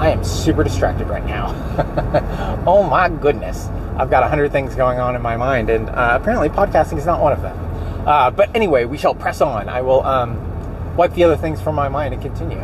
I 0.00 0.10
am 0.10 0.24
super 0.24 0.64
distracted 0.64 1.08
right 1.08 1.24
now. 1.24 1.54
oh 2.66 2.82
my 2.82 3.08
goodness. 3.08 3.68
I've 3.96 4.08
got 4.08 4.22
a 4.22 4.28
hundred 4.28 4.50
things 4.50 4.74
going 4.74 4.98
on 4.98 5.14
in 5.14 5.20
my 5.20 5.36
mind, 5.36 5.68
and 5.68 5.90
uh, 5.90 6.18
apparently 6.20 6.48
podcasting 6.48 6.96
is 6.96 7.04
not 7.04 7.20
one 7.20 7.32
of 7.32 7.42
them. 7.42 7.56
Uh, 8.06 8.30
but 8.30 8.54
anyway, 8.56 8.86
we 8.86 8.96
shall 8.96 9.14
press 9.14 9.42
on. 9.42 9.68
I 9.68 9.82
will 9.82 10.02
um, 10.04 10.96
wipe 10.96 11.12
the 11.12 11.24
other 11.24 11.36
things 11.36 11.60
from 11.60 11.74
my 11.74 11.88
mind 11.88 12.14
and 12.14 12.22
continue. 12.22 12.62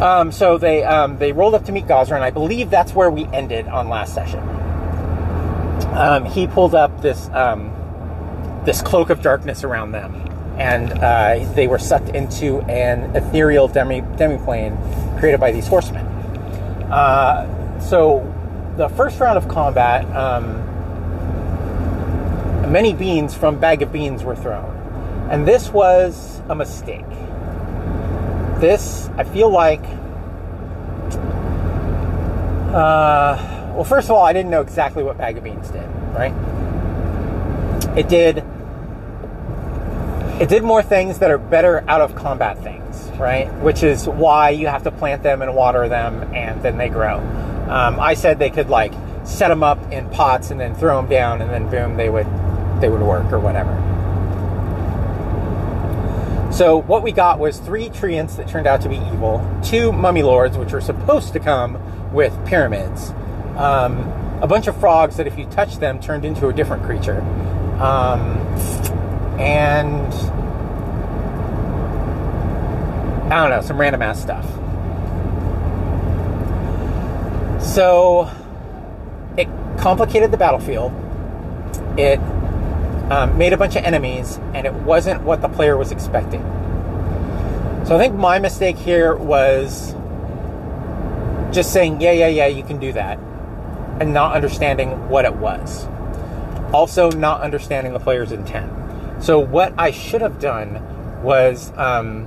Um, 0.00 0.30
so 0.32 0.56
they 0.56 0.84
um, 0.84 1.18
they 1.18 1.32
rolled 1.32 1.54
up 1.54 1.64
to 1.64 1.72
meet 1.72 1.86
Gozrah, 1.86 2.14
and 2.14 2.24
I 2.24 2.30
believe 2.30 2.70
that's 2.70 2.94
where 2.94 3.10
we 3.10 3.24
ended 3.26 3.66
on 3.66 3.88
last 3.88 4.14
session. 4.14 4.40
Um, 5.94 6.24
he 6.24 6.46
pulled 6.46 6.74
up 6.74 7.02
this 7.02 7.28
um, 7.30 7.72
this 8.64 8.80
cloak 8.82 9.10
of 9.10 9.20
darkness 9.20 9.64
around 9.64 9.92
them, 9.92 10.14
and 10.60 10.92
uh, 10.92 11.52
they 11.54 11.66
were 11.66 11.78
sucked 11.78 12.10
into 12.10 12.60
an 12.62 13.16
ethereal 13.16 13.66
demi 13.66 14.02
demiplane 14.02 14.76
created 15.18 15.40
by 15.40 15.50
these 15.52 15.66
horsemen. 15.66 16.04
Uh, 16.92 17.80
so, 17.80 18.26
the 18.76 18.90
first 18.90 19.18
round 19.20 19.38
of 19.38 19.48
combat, 19.48 20.04
um, 20.14 20.60
many 22.70 22.92
beans 22.92 23.34
from 23.34 23.58
Bag 23.58 23.80
of 23.80 23.90
Beans 23.90 24.22
were 24.22 24.36
thrown, 24.36 24.76
and 25.30 25.48
this 25.48 25.70
was 25.70 26.42
a 26.50 26.54
mistake. 26.54 27.06
this, 28.60 29.08
I 29.16 29.24
feel 29.24 29.48
like. 29.48 29.82
Uh, 32.70 33.72
well, 33.74 33.84
first 33.84 34.08
of 34.08 34.10
all, 34.10 34.22
I 34.22 34.34
didn't 34.34 34.50
know 34.50 34.60
exactly 34.60 35.02
what 35.02 35.16
Bag 35.16 35.38
of 35.38 35.44
Beans 35.44 35.70
did, 35.70 35.88
right? 36.12 36.34
It 37.96 38.10
did. 38.10 38.44
It 40.40 40.48
did 40.48 40.62
more 40.62 40.82
things 40.82 41.18
that 41.18 41.30
are 41.30 41.36
better 41.36 41.84
out 41.86 42.00
of 42.00 42.14
combat 42.14 42.58
things, 42.62 43.10
right? 43.18 43.52
Which 43.60 43.82
is 43.82 44.08
why 44.08 44.48
you 44.50 44.68
have 44.68 44.84
to 44.84 44.90
plant 44.90 45.22
them 45.22 45.42
and 45.42 45.54
water 45.54 45.86
them, 45.86 46.34
and 46.34 46.62
then 46.62 46.78
they 46.78 46.88
grow. 46.88 47.18
Um, 47.68 48.00
I 48.00 48.14
said 48.14 48.38
they 48.38 48.48
could 48.48 48.70
like 48.70 48.94
set 49.24 49.48
them 49.48 49.62
up 49.62 49.92
in 49.92 50.08
pots 50.08 50.50
and 50.50 50.58
then 50.58 50.74
throw 50.74 50.96
them 50.96 51.10
down, 51.10 51.42
and 51.42 51.50
then 51.50 51.68
boom, 51.68 51.98
they 51.98 52.08
would 52.08 52.26
they 52.80 52.88
would 52.88 53.02
work 53.02 53.30
or 53.34 53.38
whatever. 53.38 53.70
So 56.50 56.78
what 56.78 57.02
we 57.02 57.12
got 57.12 57.38
was 57.38 57.58
three 57.58 57.90
treants 57.90 58.36
that 58.38 58.48
turned 58.48 58.66
out 58.66 58.80
to 58.80 58.88
be 58.88 58.96
evil, 58.96 59.46
two 59.62 59.92
mummy 59.92 60.22
lords, 60.22 60.56
which 60.56 60.72
were 60.72 60.80
supposed 60.80 61.34
to 61.34 61.38
come 61.38 61.78
with 62.14 62.32
pyramids, 62.46 63.10
um, 63.56 64.10
a 64.40 64.46
bunch 64.46 64.68
of 64.68 64.80
frogs 64.80 65.18
that 65.18 65.26
if 65.26 65.38
you 65.38 65.44
touch 65.46 65.76
them 65.76 66.00
turned 66.00 66.24
into 66.24 66.48
a 66.48 66.52
different 66.52 66.82
creature, 66.82 67.20
um, 67.78 68.38
and 69.40 70.12
I 73.32 73.36
don't 73.36 73.50
know 73.50 73.62
some 73.62 73.78
random 73.78 74.02
ass 74.02 74.20
stuff. 74.20 74.44
So 77.62 78.30
it 79.38 79.48
complicated 79.78 80.30
the 80.30 80.36
battlefield. 80.36 80.92
It 81.96 82.18
um, 83.10 83.38
made 83.38 83.52
a 83.52 83.56
bunch 83.56 83.76
of 83.76 83.84
enemies, 83.84 84.38
and 84.54 84.66
it 84.66 84.72
wasn't 84.72 85.22
what 85.22 85.40
the 85.40 85.48
player 85.48 85.76
was 85.76 85.90
expecting. 85.90 86.42
So 87.86 87.96
I 87.96 87.98
think 87.98 88.14
my 88.14 88.38
mistake 88.38 88.76
here 88.76 89.16
was 89.16 89.94
just 91.52 91.72
saying, 91.72 92.00
yeah, 92.00 92.12
yeah, 92.12 92.28
yeah, 92.28 92.46
you 92.46 92.62
can 92.62 92.78
do 92.78 92.92
that, 92.92 93.18
and 94.00 94.12
not 94.12 94.34
understanding 94.34 95.08
what 95.08 95.24
it 95.24 95.34
was. 95.34 95.86
Also, 96.72 97.10
not 97.10 97.40
understanding 97.40 97.92
the 97.92 97.98
player's 98.00 98.32
intent. 98.32 98.70
So, 99.20 99.38
what 99.38 99.74
I 99.78 99.90
should 99.90 100.22
have 100.22 100.40
done 100.40 101.22
was 101.22 101.72
um, 101.76 102.26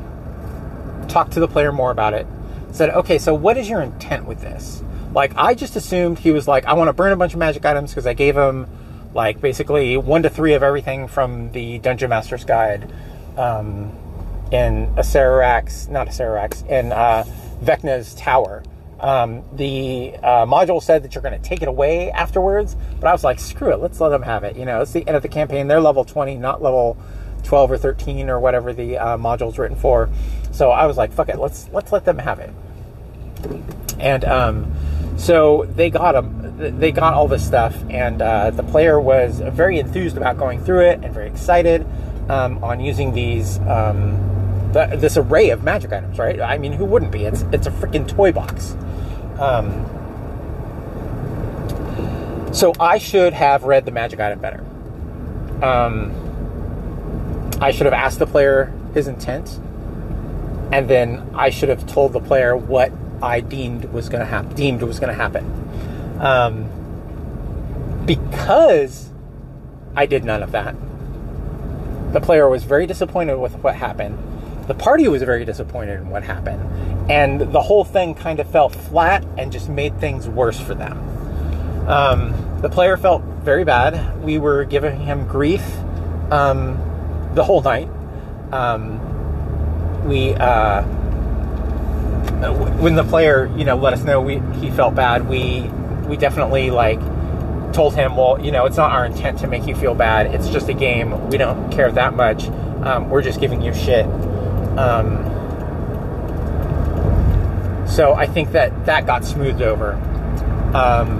talk 1.07 1.31
to 1.31 1.39
the 1.39 1.47
player 1.47 1.71
more 1.71 1.91
about 1.91 2.13
it. 2.13 2.27
Said, 2.71 2.89
okay, 2.91 3.17
so 3.17 3.33
what 3.33 3.57
is 3.57 3.69
your 3.69 3.81
intent 3.81 4.25
with 4.25 4.41
this? 4.41 4.83
Like, 5.13 5.33
I 5.35 5.53
just 5.53 5.75
assumed 5.75 6.19
he 6.19 6.31
was 6.31 6.47
like, 6.47 6.65
I 6.65 6.73
want 6.73 6.89
to 6.89 6.93
burn 6.93 7.11
a 7.11 7.15
bunch 7.15 7.33
of 7.33 7.39
magic 7.39 7.65
items 7.65 7.91
because 7.91 8.07
I 8.07 8.13
gave 8.13 8.35
him 8.35 8.67
like 9.13 9.41
basically 9.41 9.95
one 9.95 10.23
to 10.23 10.29
three 10.29 10.53
of 10.53 10.63
everything 10.63 11.07
from 11.07 11.51
the 11.51 11.77
Dungeon 11.79 12.09
Master's 12.09 12.45
Guide 12.45 12.91
um, 13.37 13.91
in 14.51 14.87
Acererak's, 14.95 15.87
not 15.87 16.07
Acererak's, 16.07 16.63
in 16.63 16.91
uh, 16.91 17.23
Vecna's 17.61 18.15
tower. 18.15 18.63
Um, 19.03 19.43
the 19.51 20.15
uh, 20.23 20.45
module 20.45 20.81
said 20.81 21.03
that 21.03 21.13
you're 21.13 21.21
going 21.21 21.39
to 21.39 21.49
take 21.49 21.61
it 21.61 21.67
away 21.67 22.09
afterwards, 22.11 22.77
but 23.01 23.07
I 23.07 23.11
was 23.11 23.21
like, 23.21 23.37
screw 23.37 23.73
it, 23.73 23.81
let's 23.81 23.99
let 23.99 24.09
them 24.09 24.21
have 24.21 24.45
it. 24.45 24.55
You 24.55 24.63
know, 24.63 24.81
it's 24.81 24.93
the 24.93 25.05
end 25.05 25.17
of 25.17 25.21
the 25.21 25.27
campaign. 25.27 25.67
They're 25.67 25.81
level 25.81 26.05
20, 26.05 26.37
not 26.37 26.61
level 26.61 26.97
12 27.43 27.71
or 27.71 27.77
13 27.77 28.29
or 28.29 28.39
whatever 28.39 28.71
the 28.71 28.97
uh, 28.97 29.17
module's 29.17 29.59
written 29.59 29.75
for. 29.75 30.09
So 30.53 30.71
I 30.71 30.85
was 30.85 30.95
like, 30.95 31.11
fuck 31.11 31.27
it, 31.27 31.37
let's 31.37 31.67
let's 31.73 31.91
let 31.91 32.05
them 32.05 32.17
have 32.17 32.39
it. 32.39 32.53
And 33.99 34.23
um, 34.23 34.73
so 35.17 35.65
they 35.75 35.89
got 35.89 36.13
them 36.13 36.79
they 36.79 36.93
got 36.93 37.13
all 37.13 37.27
this 37.27 37.45
stuff, 37.45 37.75
and 37.89 38.21
uh, 38.21 38.51
the 38.51 38.63
player 38.63 39.01
was 39.01 39.41
very 39.41 39.79
enthused 39.79 40.15
about 40.15 40.37
going 40.37 40.63
through 40.63 40.85
it 40.85 41.03
and 41.03 41.13
very 41.13 41.27
excited 41.27 41.85
um, 42.29 42.63
on 42.63 42.79
using 42.79 43.13
these 43.13 43.59
um, 43.59 44.33
the, 44.73 44.97
this 44.97 45.17
array 45.17 45.49
of 45.49 45.63
magic 45.63 45.93
items. 45.93 46.19
Right? 46.19 46.41
I 46.41 46.57
mean, 46.57 46.73
who 46.73 46.85
wouldn't 46.85 47.11
be? 47.11 47.25
It's 47.25 47.43
it's 47.53 47.67
a 47.67 47.71
freaking 47.71 48.07
toy 48.07 48.31
box. 48.31 48.75
Um, 49.39 49.89
so 52.53 52.73
I 52.79 52.97
should 52.99 53.33
have 53.33 53.63
read 53.63 53.85
the 53.85 53.91
magic 53.91 54.19
item 54.19 54.39
better. 54.39 54.63
Um, 55.63 56.11
I 57.61 57.71
should 57.71 57.85
have 57.85 57.93
asked 57.93 58.19
the 58.19 58.27
player 58.27 58.73
his 58.93 59.07
intent, 59.07 59.59
and 60.71 60.89
then 60.89 61.29
I 61.33 61.49
should 61.49 61.69
have 61.69 61.87
told 61.87 62.13
the 62.13 62.19
player 62.19 62.55
what 62.55 62.91
I 63.21 63.39
deemed 63.39 63.85
was 63.85 64.09
going 64.09 64.19
to 64.19 64.25
happen. 64.25 64.53
Deemed 64.55 64.83
was 64.83 64.99
going 64.99 65.15
to 65.15 65.21
happen. 65.21 65.45
Um, 66.19 66.69
because 68.05 69.09
I 69.95 70.05
did 70.05 70.25
none 70.25 70.43
of 70.43 70.51
that, 70.51 70.75
the 72.11 72.19
player 72.19 72.47
was 72.49 72.63
very 72.63 72.85
disappointed 72.85 73.37
with 73.37 73.55
what 73.55 73.75
happened. 73.75 74.17
The 74.67 74.73
party 74.73 75.07
was 75.07 75.21
very 75.23 75.45
disappointed 75.45 75.99
in 75.99 76.09
what 76.09 76.23
happened. 76.23 76.61
And 77.11 77.41
the 77.41 77.61
whole 77.61 77.83
thing 77.83 78.15
kind 78.15 78.39
of 78.39 78.49
fell 78.49 78.69
flat 78.69 79.25
and 79.37 79.51
just 79.51 79.69
made 79.69 79.99
things 79.99 80.27
worse 80.27 80.59
for 80.59 80.73
them. 80.73 80.97
Um, 81.87 82.59
the 82.61 82.69
player 82.69 82.95
felt 82.95 83.21
very 83.43 83.65
bad. 83.65 84.23
We 84.23 84.37
were 84.37 84.63
giving 84.63 84.99
him 84.99 85.27
grief 85.27 85.63
um, 86.31 86.77
the 87.33 87.43
whole 87.43 87.61
night. 87.61 87.89
Um, 88.51 88.99
we, 90.07 90.33
uh, 90.35 90.83
when 92.79 92.95
the 92.95 93.03
player, 93.03 93.51
you 93.57 93.65
know, 93.65 93.75
let 93.75 93.93
us 93.93 94.03
know 94.03 94.21
we, 94.21 94.39
he 94.59 94.69
felt 94.71 94.95
bad, 94.95 95.27
we 95.27 95.69
we 96.07 96.17
definitely 96.17 96.69
like 96.69 96.99
told 97.73 97.95
him, 97.95 98.15
well, 98.15 98.39
you 98.39 98.51
know, 98.51 98.65
it's 98.65 98.77
not 98.77 98.91
our 98.91 99.05
intent 99.05 99.39
to 99.39 99.47
make 99.47 99.65
you 99.65 99.75
feel 99.75 99.95
bad. 99.95 100.33
It's 100.33 100.49
just 100.49 100.69
a 100.69 100.73
game. 100.73 101.29
We 101.29 101.37
don't 101.37 101.71
care 101.71 101.91
that 101.91 102.13
much. 102.13 102.47
Um, 102.83 103.09
we're 103.09 103.23
just 103.23 103.39
giving 103.39 103.61
you 103.61 103.73
shit. 103.73 104.05
Um, 104.77 105.29
so 107.87 108.13
I 108.13 108.25
think 108.25 108.51
that 108.53 108.85
that 108.85 109.05
got 109.05 109.23
smoothed 109.23 109.61
over. 109.61 109.93
Um, 110.73 111.19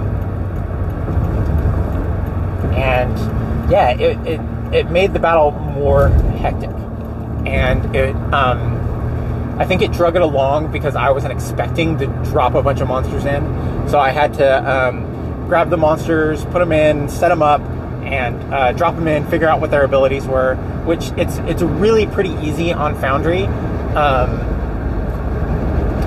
and 2.74 3.70
yeah, 3.70 3.90
it, 3.90 4.18
it, 4.26 4.40
it 4.74 4.90
made 4.90 5.12
the 5.12 5.20
battle 5.20 5.52
more 5.52 6.08
hectic. 6.08 6.70
And 7.46 7.94
it, 7.94 8.14
um, 8.32 9.56
I 9.58 9.64
think 9.64 9.82
it 9.82 9.92
drug 9.92 10.16
it 10.16 10.22
along 10.22 10.72
because 10.72 10.96
I 10.96 11.10
wasn't 11.10 11.32
expecting 11.32 11.96
to 11.98 12.06
drop 12.24 12.54
a 12.54 12.62
bunch 12.62 12.80
of 12.80 12.88
monsters 12.88 13.24
in. 13.24 13.88
So 13.88 14.00
I 14.00 14.10
had 14.10 14.34
to 14.34 14.70
um, 14.70 15.46
grab 15.46 15.70
the 15.70 15.76
monsters, 15.76 16.44
put 16.46 16.58
them 16.58 16.72
in, 16.72 17.08
set 17.08 17.28
them 17.28 17.42
up, 17.42 17.60
and 18.14 18.54
uh, 18.54 18.72
drop 18.72 18.94
them 18.94 19.08
in, 19.08 19.26
figure 19.28 19.48
out 19.48 19.60
what 19.60 19.70
their 19.70 19.84
abilities 19.84 20.26
were. 20.26 20.54
Which 20.84 21.10
it's 21.16 21.38
it's 21.38 21.62
really 21.62 22.06
pretty 22.06 22.34
easy 22.46 22.72
on 22.72 22.94
Foundry 23.00 23.46
um, 23.96 24.30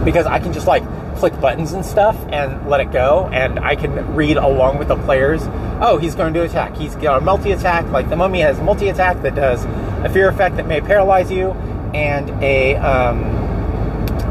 because 0.06 0.26
I 0.26 0.40
can 0.40 0.54
just 0.54 0.68
like 0.68 0.84
click 1.18 1.40
buttons 1.42 1.74
and 1.74 1.86
stuff 1.86 2.16
and 2.30 2.70
let 2.70 2.80
it 2.80 2.92
go, 2.92 3.30
and 3.34 3.60
I 3.60 3.76
can 3.76 4.16
read 4.16 4.38
along 4.38 4.78
with 4.78 4.88
the 4.88 4.96
players. 4.96 5.42
Oh, 5.80 5.98
he's 5.98 6.16
going 6.16 6.34
to 6.34 6.44
attack. 6.44 6.76
He's 6.76 6.96
got 6.96 7.22
a 7.22 7.26
multi 7.26 7.52
attack. 7.52 7.86
Like 7.88 8.10
the 8.10 8.16
mummy 8.16 8.42
has 8.42 8.60
multi 8.60 8.90
attack 8.90 9.22
that 9.24 9.36
does 9.36 9.66
a 10.06 10.10
fear 10.10 10.30
effect 10.30 10.56
that 10.58 10.68
may 10.68 10.80
paralyze 10.82 11.32
you 11.32 11.52
and 11.94 12.30
a 12.44 12.76
um, 12.78 13.24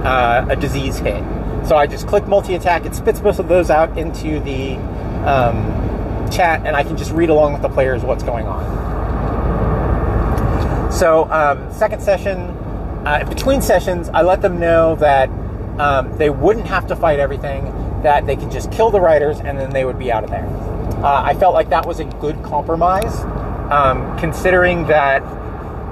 uh, 0.04 0.46
a 0.48 0.56
disease 0.56 0.98
hit. 0.98 1.22
So 1.66 1.76
I 1.76 1.86
just 1.86 2.06
click 2.06 2.26
multi 2.28 2.54
attack. 2.54 2.86
It 2.86 2.94
spits 2.94 3.20
both 3.20 3.38
of 3.40 3.48
those 3.48 3.70
out 3.70 3.98
into 3.98 4.38
the 4.40 4.76
um, 5.26 5.85
chat, 6.30 6.66
and 6.66 6.76
I 6.76 6.82
can 6.82 6.96
just 6.96 7.10
read 7.12 7.30
along 7.30 7.52
with 7.52 7.62
the 7.62 7.68
players 7.68 8.02
what's 8.02 8.22
going 8.22 8.46
on. 8.46 8.86
So 10.92 11.30
um, 11.30 11.72
second 11.72 12.00
session, 12.02 12.38
uh, 13.06 13.24
between 13.28 13.60
sessions, 13.60 14.08
I 14.08 14.22
let 14.22 14.40
them 14.42 14.58
know 14.58 14.96
that 14.96 15.28
um, 15.78 16.16
they 16.16 16.30
wouldn't 16.30 16.66
have 16.66 16.86
to 16.88 16.96
fight 16.96 17.18
everything. 17.18 17.72
That 18.02 18.26
they 18.26 18.36
could 18.36 18.50
just 18.50 18.70
kill 18.70 18.90
the 18.90 19.00
riders, 19.00 19.38
and 19.40 19.58
then 19.58 19.70
they 19.70 19.84
would 19.84 19.98
be 19.98 20.12
out 20.12 20.24
of 20.24 20.30
there. 20.30 20.46
Uh, 21.02 21.22
I 21.22 21.34
felt 21.34 21.54
like 21.54 21.70
that 21.70 21.86
was 21.86 22.00
a 22.00 22.04
good 22.04 22.42
compromise, 22.42 23.14
um, 23.70 24.16
considering 24.18 24.86
that 24.86 25.22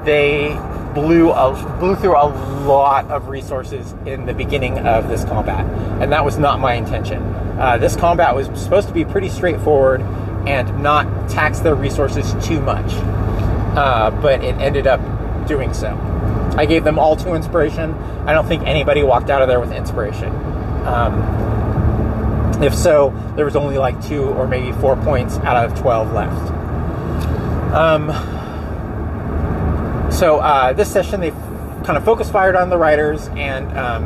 they 0.05 0.57
blew 0.95 1.31
a, 1.33 1.77
blew 1.81 1.97
through 1.97 2.17
a 2.17 2.29
lot 2.67 3.11
of 3.11 3.29
resources 3.29 3.95
in 4.07 4.27
the 4.27 4.33
beginning 4.33 4.79
of 4.79 5.09
this 5.09 5.25
combat, 5.25 5.67
and 6.01 6.13
that 6.13 6.25
was 6.25 6.39
not 6.39 6.61
my 6.61 6.75
intention. 6.75 7.21
Uh, 7.59 7.77
this 7.79 7.97
combat 7.97 8.35
was 8.35 8.47
supposed 8.61 8.89
to 8.89 8.95
be 8.95 9.05
pretty 9.05 9.29
straightforward 9.29 10.01
and 10.47 10.83
not 10.83 11.29
tax 11.29 11.61
their 11.61 11.75
resources 11.75 12.35
too 12.47 12.61
much, 12.61 12.93
uh, 13.77 14.11
but 14.23 14.43
it 14.45 14.55
ended 14.57 14.87
up 14.87 15.01
doing 15.47 15.73
so. 15.73 15.97
I 16.57 16.67
gave 16.67 16.85
them 16.85 16.99
all 16.99 17.17
two 17.17 17.35
inspiration. 17.35 17.95
I 18.27 18.33
don't 18.33 18.47
think 18.47 18.63
anybody 18.65 19.03
walked 19.03 19.31
out 19.31 19.43
of 19.43 19.49
there 19.49 19.61
with 19.61 19.73
inspiration. 19.73 20.31
Um, 20.87 22.63
if 22.63 22.75
so, 22.75 23.11
there 23.37 23.45
was 23.45 23.57
only 23.57 23.79
like 23.79 24.03
two 24.07 24.25
or 24.25 24.47
maybe 24.47 24.73
four 24.81 24.97
points 24.97 25.37
out 25.39 25.65
of 25.65 25.79
12 25.79 26.13
left. 26.13 26.53
Um, 27.75 28.11
so 30.13 30.39
uh, 30.39 30.73
this 30.73 30.91
session 30.93 31.21
they 31.21 31.31
kind 31.85 31.97
of 31.97 32.05
focus 32.05 32.31
fired 32.31 32.55
on 32.55 32.71
the 32.71 32.79
riders 32.79 33.29
and 33.29 33.77
um, 33.77 34.05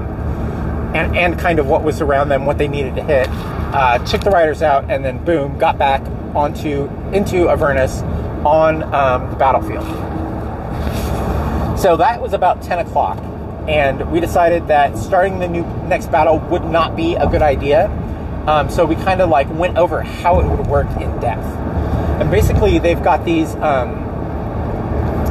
and 0.94 1.14
and 1.16 1.38
kind 1.38 1.58
of 1.58 1.66
what 1.66 1.82
was 1.82 2.00
around 2.00 2.30
them, 2.30 2.46
what 2.46 2.56
they 2.56 2.66
needed 2.66 2.94
to 2.96 3.02
hit. 3.02 3.28
Uh, 3.30 3.98
took 4.06 4.22
the 4.22 4.30
riders 4.30 4.62
out, 4.62 4.90
and 4.90 5.04
then 5.04 5.22
boom, 5.22 5.58
got 5.58 5.76
back 5.76 6.02
onto 6.34 6.88
into 7.12 7.48
Avernus 7.48 8.02
on 8.44 8.82
um, 8.94 9.30
the 9.30 9.36
battlefield. 9.36 9.86
So 11.78 11.96
that 11.96 12.20
was 12.20 12.32
about 12.32 12.62
ten 12.62 12.78
o'clock, 12.78 13.18
and 13.68 14.10
we 14.10 14.20
decided 14.20 14.68
that 14.68 14.98
starting 14.98 15.38
the 15.38 15.48
new 15.48 15.62
next 15.86 16.10
battle 16.10 16.38
would 16.50 16.64
not 16.64 16.96
be 16.96 17.14
a 17.14 17.26
good 17.28 17.42
idea. 17.42 17.86
Um, 18.46 18.70
so 18.70 18.86
we 18.86 18.94
kind 18.96 19.20
of 19.20 19.28
like 19.28 19.48
went 19.50 19.76
over 19.76 20.02
how 20.02 20.40
it 20.40 20.46
would 20.46 20.66
work 20.66 20.88
in 21.00 21.20
depth. 21.20 21.44
And 22.20 22.30
basically, 22.30 22.78
they've 22.78 23.02
got 23.02 23.24
these 23.24 23.54
um, 23.56 24.04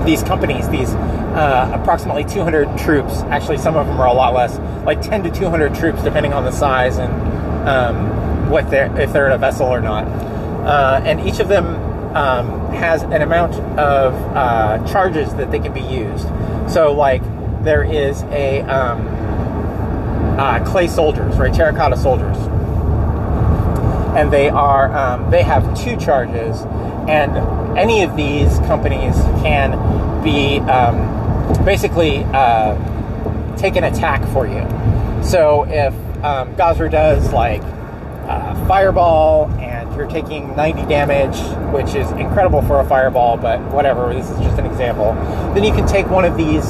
these 0.06 0.24
companies, 0.24 0.70
these 0.70 0.94
uh, 0.94 1.72
approximately 1.74 2.24
200 2.24 2.78
troops. 2.78 3.20
Actually, 3.24 3.58
some 3.58 3.76
of 3.76 3.86
them 3.86 4.00
are 4.00 4.08
a 4.08 4.14
lot 4.14 4.34
less, 4.34 4.58
like 4.86 5.02
10 5.02 5.24
to 5.24 5.32
200 5.32 5.76
troops, 5.76 6.02
depending 6.04 6.34
on 6.34 6.46
the 6.46 6.52
size 6.52 6.98
and 6.98 7.12
um, 7.68 8.50
what 8.50 8.70
they're 8.70 8.96
if 9.00 9.12
they're 9.14 9.28
in 9.28 9.34
a 9.34 9.38
vessel 9.38 9.68
or 9.68 9.82
not. 9.82 10.06
Uh, 10.68 11.02
and 11.06 11.22
each 11.28 11.40
of 11.40 11.48
them 11.48 11.66
um, 12.14 12.74
has 12.74 13.02
an 13.04 13.22
amount 13.22 13.54
of 13.80 14.14
uh, 14.36 14.86
charges 14.86 15.34
that 15.36 15.50
they 15.50 15.60
can 15.60 15.74
be 15.74 15.80
used. 15.80 16.28
So, 16.70 16.92
like, 16.92 17.24
there 17.64 17.84
is 17.84 18.24
a 18.24 18.62
um, 18.64 19.08
uh, 20.38 20.64
clay 20.66 20.88
soldiers, 20.88 21.38
right? 21.38 21.54
Terracotta 21.54 21.96
soldiers, 21.96 22.38
and 24.18 24.32
they 24.32 24.50
are 24.50 24.96
um, 24.96 25.32
they 25.32 25.44
have 25.44 25.64
two 25.78 25.96
charges, 25.96 26.62
and 27.08 27.38
any 27.78 28.04
of 28.04 28.16
these 28.18 28.60
companies 28.60 29.16
can 29.42 29.72
be 30.24 30.60
um, 30.70 31.64
basically 31.64 32.24
uh, 32.34 32.76
take 33.58 33.76
an 33.78 33.86
attack 33.86 34.22
for 34.34 34.46
you. 34.46 34.66
So 35.24 35.66
if 35.70 35.94
um, 36.24 36.56
Gazra 36.56 36.92
does 36.92 37.32
like 37.32 37.64
uh, 38.28 38.68
fireball 38.68 39.50
and 39.60 39.96
you're 39.96 40.08
taking 40.08 40.56
90 40.56 40.86
damage, 40.86 41.38
which 41.74 41.96
is 41.96 42.10
incredible 42.12 42.62
for 42.62 42.80
a 42.80 42.86
fireball, 42.88 43.38
but 43.38 43.60
whatever, 43.72 44.14
this 44.14 44.30
is 44.30 44.38
just 44.40 44.60
an 44.60 44.66
example. 44.66 45.14
Then 45.54 45.64
you 45.64 45.72
can 45.72 45.88
take 45.88 46.10
one 46.10 46.26
of 46.26 46.38
these 46.38 46.66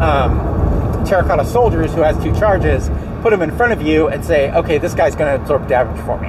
um, 0.00 1.04
terracotta 1.04 1.44
soldiers 1.44 1.92
who 1.92 2.00
has 2.02 2.16
two 2.22 2.34
charges, 2.38 2.88
put 3.20 3.30
them 3.30 3.42
in 3.42 3.54
front 3.56 3.72
of 3.72 3.82
you, 3.82 4.08
and 4.08 4.24
say, 4.24 4.50
okay, 4.52 4.78
this 4.78 4.94
guy's 4.94 5.14
going 5.14 5.36
to 5.36 5.42
absorb 5.42 5.68
damage 5.68 6.00
for 6.04 6.18
me. 6.20 6.28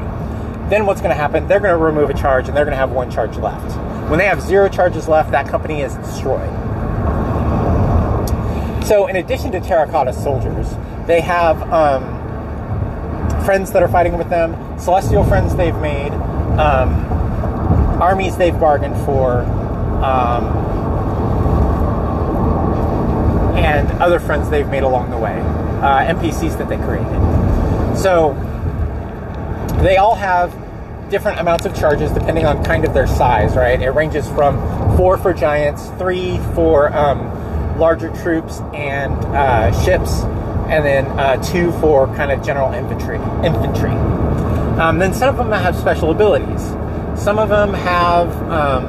Then 0.69 0.85
what's 0.85 1.01
going 1.01 1.11
to 1.11 1.15
happen? 1.15 1.47
They're 1.47 1.59
going 1.59 1.77
to 1.77 1.83
remove 1.83 2.09
a 2.09 2.13
charge 2.13 2.47
and 2.47 2.57
they're 2.57 2.65
going 2.65 2.73
to 2.73 2.77
have 2.77 2.91
one 2.91 3.11
charge 3.11 3.37
left. 3.37 3.77
When 4.09 4.17
they 4.17 4.25
have 4.25 4.41
zero 4.41 4.69
charges 4.69 5.07
left, 5.07 5.31
that 5.31 5.47
company 5.47 5.81
is 5.81 5.93
destroyed. 5.95 6.49
So, 8.85 9.07
in 9.07 9.15
addition 9.15 9.51
to 9.53 9.61
terracotta 9.61 10.13
soldiers, 10.13 10.67
they 11.07 11.21
have 11.21 11.61
um, 11.71 12.03
friends 13.43 13.71
that 13.71 13.83
are 13.83 13.87
fighting 13.87 14.17
with 14.17 14.29
them, 14.29 14.55
celestial 14.79 15.23
friends 15.23 15.55
they've 15.55 15.75
made, 15.77 16.11
um, 16.59 16.93
armies 18.01 18.37
they've 18.37 18.59
bargained 18.59 18.95
for, 19.05 19.41
um, 20.03 20.45
and 23.57 23.89
other 24.01 24.19
friends 24.19 24.49
they've 24.49 24.69
made 24.69 24.83
along 24.83 25.09
the 25.11 25.17
way, 25.17 25.39
uh, 25.81 26.05
NPCs 26.05 26.57
that 26.57 26.69
they 26.69 26.77
created. 26.77 27.97
So 27.97 28.33
they 29.81 29.97
all 29.97 30.15
have 30.15 30.53
different 31.09 31.39
amounts 31.39 31.65
of 31.65 31.75
charges 31.75 32.11
depending 32.11 32.45
on 32.45 32.63
kind 32.63 32.85
of 32.85 32.93
their 32.93 33.07
size, 33.07 33.55
right? 33.55 33.79
It 33.81 33.91
ranges 33.91 34.27
from 34.29 34.57
four 34.97 35.17
for 35.17 35.33
giants, 35.33 35.87
three 35.99 36.39
for 36.55 36.91
um, 36.93 37.77
larger 37.77 38.09
troops 38.21 38.61
and 38.73 39.13
uh, 39.25 39.71
ships, 39.83 40.23
and 40.69 40.85
then 40.85 41.05
uh, 41.19 41.41
two 41.43 41.71
for 41.73 42.07
kind 42.15 42.31
of 42.31 42.43
general 42.43 42.73
infantry. 42.73 43.17
Infantry. 43.45 43.91
Um, 44.79 44.97
then 44.97 45.13
some 45.13 45.29
of 45.29 45.37
them 45.37 45.51
have 45.51 45.75
special 45.75 46.11
abilities. 46.11 46.61
Some 47.21 47.37
of 47.37 47.49
them 47.49 47.73
have 47.73 48.29
um, 48.49 48.85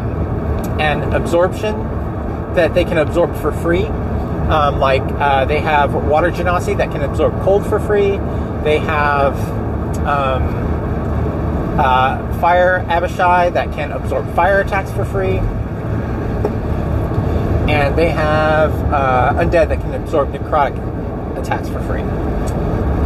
an 0.80 1.12
absorption 1.12 1.74
that 2.54 2.72
they 2.74 2.84
can 2.84 2.98
absorb 2.98 3.36
for 3.36 3.52
free. 3.52 3.84
Um, 3.84 4.78
like 4.78 5.02
uh, 5.02 5.44
they 5.44 5.60
have 5.60 5.94
water 5.94 6.30
genasi 6.30 6.76
that 6.78 6.90
can 6.90 7.02
absorb 7.02 7.38
cold 7.42 7.66
for 7.66 7.78
free. 7.80 8.18
They 8.62 8.78
have 8.78 9.36
um, 10.06 10.64
uh, 11.78 12.40
fire 12.40 12.84
Abishai 12.88 13.50
that 13.50 13.72
can 13.72 13.92
absorb 13.92 14.32
fire 14.34 14.60
attacks 14.60 14.90
for 14.92 15.04
free. 15.04 15.38
And 17.70 17.96
they 17.96 18.10
have 18.10 18.72
uh, 18.92 19.34
undead 19.34 19.68
that 19.68 19.80
can 19.80 19.94
absorb 19.94 20.32
necrotic 20.32 20.76
attacks 21.44 21.68
for 21.68 21.80
free. 21.82 22.02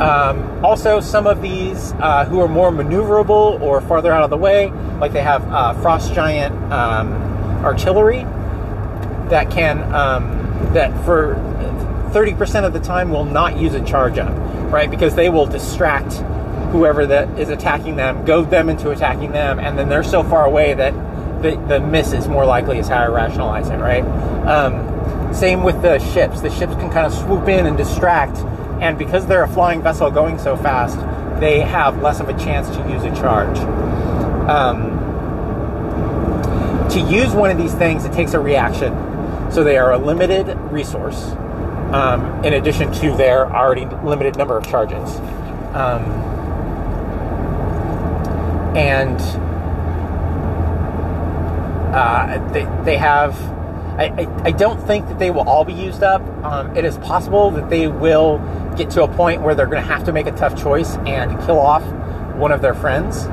Um, 0.00 0.64
also, 0.64 1.00
some 1.00 1.26
of 1.26 1.42
these 1.42 1.92
uh, 1.94 2.24
who 2.24 2.40
are 2.40 2.48
more 2.48 2.70
maneuverable 2.70 3.60
or 3.60 3.80
farther 3.80 4.12
out 4.12 4.22
of 4.22 4.30
the 4.30 4.36
way, 4.36 4.70
like 5.00 5.12
they 5.12 5.22
have 5.22 5.42
uh, 5.50 5.74
frost 5.82 6.14
giant 6.14 6.54
um, 6.72 7.12
artillery 7.64 8.22
that 9.28 9.50
can 9.50 9.82
um, 9.92 10.72
that 10.72 10.92
for 11.04 11.34
30% 12.12 12.64
of 12.64 12.72
the 12.72 12.80
time 12.80 13.10
will 13.10 13.24
not 13.24 13.58
use 13.58 13.74
a 13.74 13.84
charge 13.84 14.18
up, 14.18 14.32
right? 14.72 14.90
Because 14.90 15.14
they 15.14 15.28
will 15.28 15.46
distract 15.46 16.14
whoever 16.72 17.06
that 17.06 17.38
is 17.38 17.48
attacking 17.48 17.96
them, 17.96 18.24
goad 18.24 18.50
them 18.50 18.68
into 18.68 18.90
attacking 18.90 19.32
them, 19.32 19.58
and 19.58 19.78
then 19.78 19.88
they're 19.88 20.02
so 20.02 20.22
far 20.22 20.44
away 20.44 20.74
that 20.74 20.92
the, 21.42 21.56
the 21.68 21.80
miss 21.80 22.12
is 22.12 22.28
more 22.28 22.44
likely, 22.44 22.78
is 22.78 22.88
how 22.88 22.98
I 22.98 23.08
rationalize 23.08 23.68
it, 23.68 23.76
right? 23.76 24.04
Same 25.32 25.62
with 25.62 25.82
the 25.82 25.98
ships. 25.98 26.40
The 26.40 26.50
ships 26.50 26.74
can 26.74 26.90
kind 26.90 27.06
of 27.06 27.12
swoop 27.12 27.48
in 27.48 27.66
and 27.66 27.76
distract, 27.76 28.38
and 28.80 28.98
because 28.98 29.26
they're 29.26 29.44
a 29.44 29.48
flying 29.48 29.82
vessel 29.82 30.10
going 30.10 30.38
so 30.38 30.56
fast, 30.56 30.98
they 31.40 31.60
have 31.60 32.02
less 32.02 32.18
of 32.20 32.28
a 32.28 32.36
chance 32.38 32.68
to 32.70 32.90
use 32.90 33.04
a 33.04 33.14
charge. 33.14 33.58
Um, 34.48 34.98
to 36.90 37.00
use 37.00 37.34
one 37.34 37.50
of 37.50 37.58
these 37.58 37.74
things, 37.74 38.04
it 38.04 38.12
takes 38.12 38.32
a 38.34 38.40
reaction. 38.40 38.92
So 39.52 39.62
they 39.62 39.78
are 39.78 39.92
a 39.92 39.98
limited 39.98 40.56
resource, 40.72 41.32
um, 41.92 42.44
in 42.44 42.54
addition 42.54 42.92
to 42.94 43.16
their 43.16 43.46
already 43.46 43.86
limited 44.04 44.36
number 44.36 44.56
of 44.56 44.66
charges. 44.66 45.16
Um, 45.74 46.02
and 48.76 49.20
uh, 51.94 52.52
they, 52.52 52.66
they 52.84 52.96
have. 52.96 53.57
I, 53.98 54.04
I, 54.04 54.42
I, 54.44 54.50
don't 54.52 54.80
think 54.86 55.08
that 55.08 55.18
they 55.18 55.30
will 55.30 55.48
all 55.48 55.64
be 55.64 55.72
used 55.72 56.04
up. 56.04 56.22
Um, 56.44 56.76
it 56.76 56.84
is 56.84 56.96
possible 56.98 57.50
that 57.50 57.68
they 57.68 57.88
will 57.88 58.38
get 58.76 58.90
to 58.90 59.02
a 59.02 59.08
point 59.08 59.42
where 59.42 59.56
they're 59.56 59.66
going 59.66 59.82
to 59.82 59.88
have 59.88 60.04
to 60.04 60.12
make 60.12 60.26
a 60.26 60.32
tough 60.32 60.60
choice 60.60 60.96
and 60.98 61.36
kill 61.44 61.58
off 61.58 61.82
one 62.36 62.52
of 62.52 62.62
their 62.62 62.74
friends. 62.74 63.24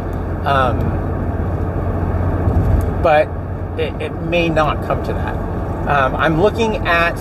Um, 0.45 0.79
but 3.03 3.27
it, 3.79 4.01
it, 4.01 4.09
may 4.23 4.49
not 4.49 4.83
come 4.87 5.03
to 5.03 5.13
that. 5.13 5.35
Um, 5.87 6.15
I'm 6.15 6.41
looking 6.41 6.77
at 6.87 7.13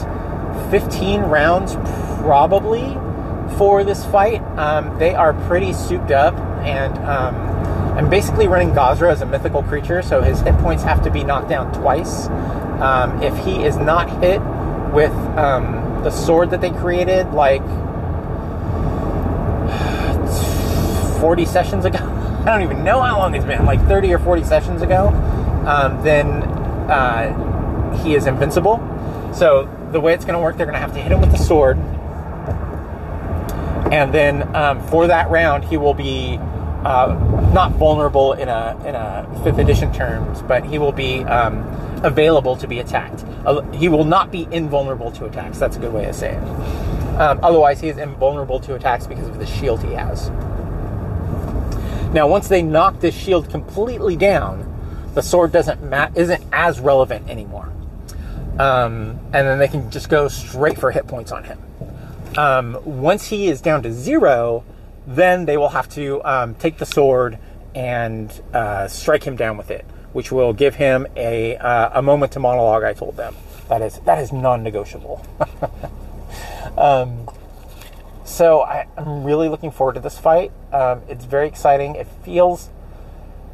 15 0.71 1.21
rounds 1.21 1.75
probably 2.23 2.95
for 3.59 3.85
this 3.85 4.05
fight. 4.07 4.41
Um, 4.57 4.99
they 4.99 5.15
are 5.15 5.35
pretty 5.47 5.75
souped 5.75 6.11
up 6.11 6.35
and 6.65 6.97
um, 7.05 7.35
I'm 7.99 8.09
basically 8.09 8.49
running 8.49 8.71
Gazra 8.71 9.13
as 9.13 9.21
a 9.21 9.27
mythical 9.27 9.63
creature, 9.63 10.03
so 10.03 10.23
his 10.23 10.41
hit 10.41 10.57
points 10.59 10.83
have 10.83 11.05
to 11.05 11.11
be 11.11 11.23
knocked 11.23 11.51
down 11.51 11.73
twice. 11.75 12.27
Um, 12.81 13.23
if 13.23 13.37
he 13.45 13.65
is 13.65 13.77
not 13.77 14.09
hit 14.23 14.41
with 14.93 15.13
um, 15.39 16.03
the 16.03 16.11
sword 16.11 16.51
that 16.51 16.61
they 16.61 16.71
created, 16.71 17.33
like 17.33 17.63
40 21.21 21.45
sessions 21.45 21.85
ago, 21.85 21.99
I 22.45 22.47
don't 22.47 22.63
even 22.63 22.85
know 22.85 23.01
how 23.01 23.19
long 23.19 23.35
it's 23.35 23.45
been, 23.45 23.65
like 23.65 23.81
30 23.87 24.13
or 24.13 24.19
40 24.19 24.45
sessions 24.45 24.83
ago, 24.83 25.09
um, 25.67 26.03
then 26.03 26.43
uh, 26.91 28.03
he 28.03 28.15
is 28.15 28.27
invincible. 28.27 28.79
So 29.35 29.69
the 29.93 30.01
way 30.01 30.13
it's 30.13 30.25
going 30.25 30.35
to 30.35 30.41
work, 30.41 30.57
they're 30.57 30.67
going 30.67 30.75
to 30.75 30.81
have 30.81 30.93
to 30.93 31.01
hit 31.01 31.11
him 31.11 31.21
with 31.21 31.31
the 31.31 31.39
sword. 31.39 31.79
And 33.93 34.13
then 34.13 34.55
um, 34.55 34.87
for 34.89 35.07
that 35.07 35.31
round, 35.31 35.65
he 35.65 35.77
will 35.77 35.95
be 35.95 36.39
uh, 36.85 37.15
not 37.55 37.73
vulnerable 37.73 38.35
in 38.35 38.49
a 38.49 38.77
in 38.85 38.95
a 38.95 39.41
fifth 39.43 39.59
edition 39.59 39.93
terms, 39.93 40.43
but 40.43 40.65
he 40.65 40.79
will 40.79 40.93
be 40.93 41.25
um, 41.25 41.63
available 42.05 42.57
to 42.57 42.69
be 42.69 42.79
attacked. 42.79 43.25
Uh, 43.45 43.63
he 43.73 43.89
will 43.89 44.05
not 44.05 44.31
be 44.31 44.47
invulnerable 44.53 45.11
to 45.13 45.25
attacks. 45.25 45.59
That's 45.59 45.77
a 45.77 45.81
good 45.81 45.93
way 45.93 46.05
to 46.05 46.13
say 46.13 46.35
it. 46.35 46.43
Um, 47.19 47.41
otherwise, 47.43 47.81
he 47.81 47.89
is 47.89 47.97
invulnerable 47.97 48.61
to 48.61 48.75
attacks 48.75 49.07
because 49.07 49.27
of 49.27 49.39
the 49.39 49.47
shield 49.47 49.83
he 49.83 49.93
has. 49.95 50.31
Now, 52.13 52.29
once 52.29 52.47
they 52.47 52.63
knock 52.63 53.01
this 53.01 53.15
shield 53.15 53.51
completely 53.51 54.17
down, 54.17 54.71
the 55.15 55.23
sword 55.23 55.51
doesn't 55.51 55.83
ma- 55.83 56.11
isn't 56.15 56.45
as 56.53 56.79
relevant 56.79 57.29
anymore, 57.29 57.73
um, 58.59 59.19
and 59.33 59.47
then 59.47 59.59
they 59.59 59.69
can 59.69 59.91
just 59.91 60.09
go 60.09 60.29
straight 60.29 60.79
for 60.79 60.91
hit 60.91 61.07
points 61.07 61.33
on 61.33 61.45
him. 61.45 61.59
Um, 62.37 62.79
once 62.85 63.27
he 63.27 63.49
is 63.49 63.61
down 63.61 63.83
to 63.85 63.93
zero, 63.93 64.65
then 65.07 65.45
they 65.47 65.57
will 65.57 65.69
have 65.69 65.89
to 65.91 66.23
um, 66.25 66.55
take 66.57 66.79
the 66.79 66.87
sword 66.87 67.39
and 67.75 68.33
uh, 68.53 68.89
strike 68.89 69.25
him 69.25 69.37
down 69.37 69.57
with 69.57 69.71
it, 69.71 69.85
which 70.15 70.33
will 70.33 70.55
give 70.55 70.77
him 70.77 71.07
a, 71.17 71.57
uh, 71.59 71.99
a 71.99 72.01
moment 72.01 72.33
to 72.33 72.41
monologue. 72.41 72.85
I 72.85 72.95
told 72.95 73.19
them 73.19 73.37
that 73.69 73.83
is 73.83 73.99
that 74.01 74.19
is 74.19 74.33
non-negotiable. 74.33 75.25
um, 76.79 77.29
so 78.25 78.63
I, 78.63 78.87
am 78.97 79.25
really 79.25 79.51
looking 79.51 79.71
forward 79.71 79.95
to 79.95 80.01
this 80.01 80.19
fight. 80.19 80.51
Um, 80.73 81.03
it's 81.09 81.27
very 81.27 81.47
exciting. 81.47 81.97
It 81.97 82.07
feels 82.25 82.71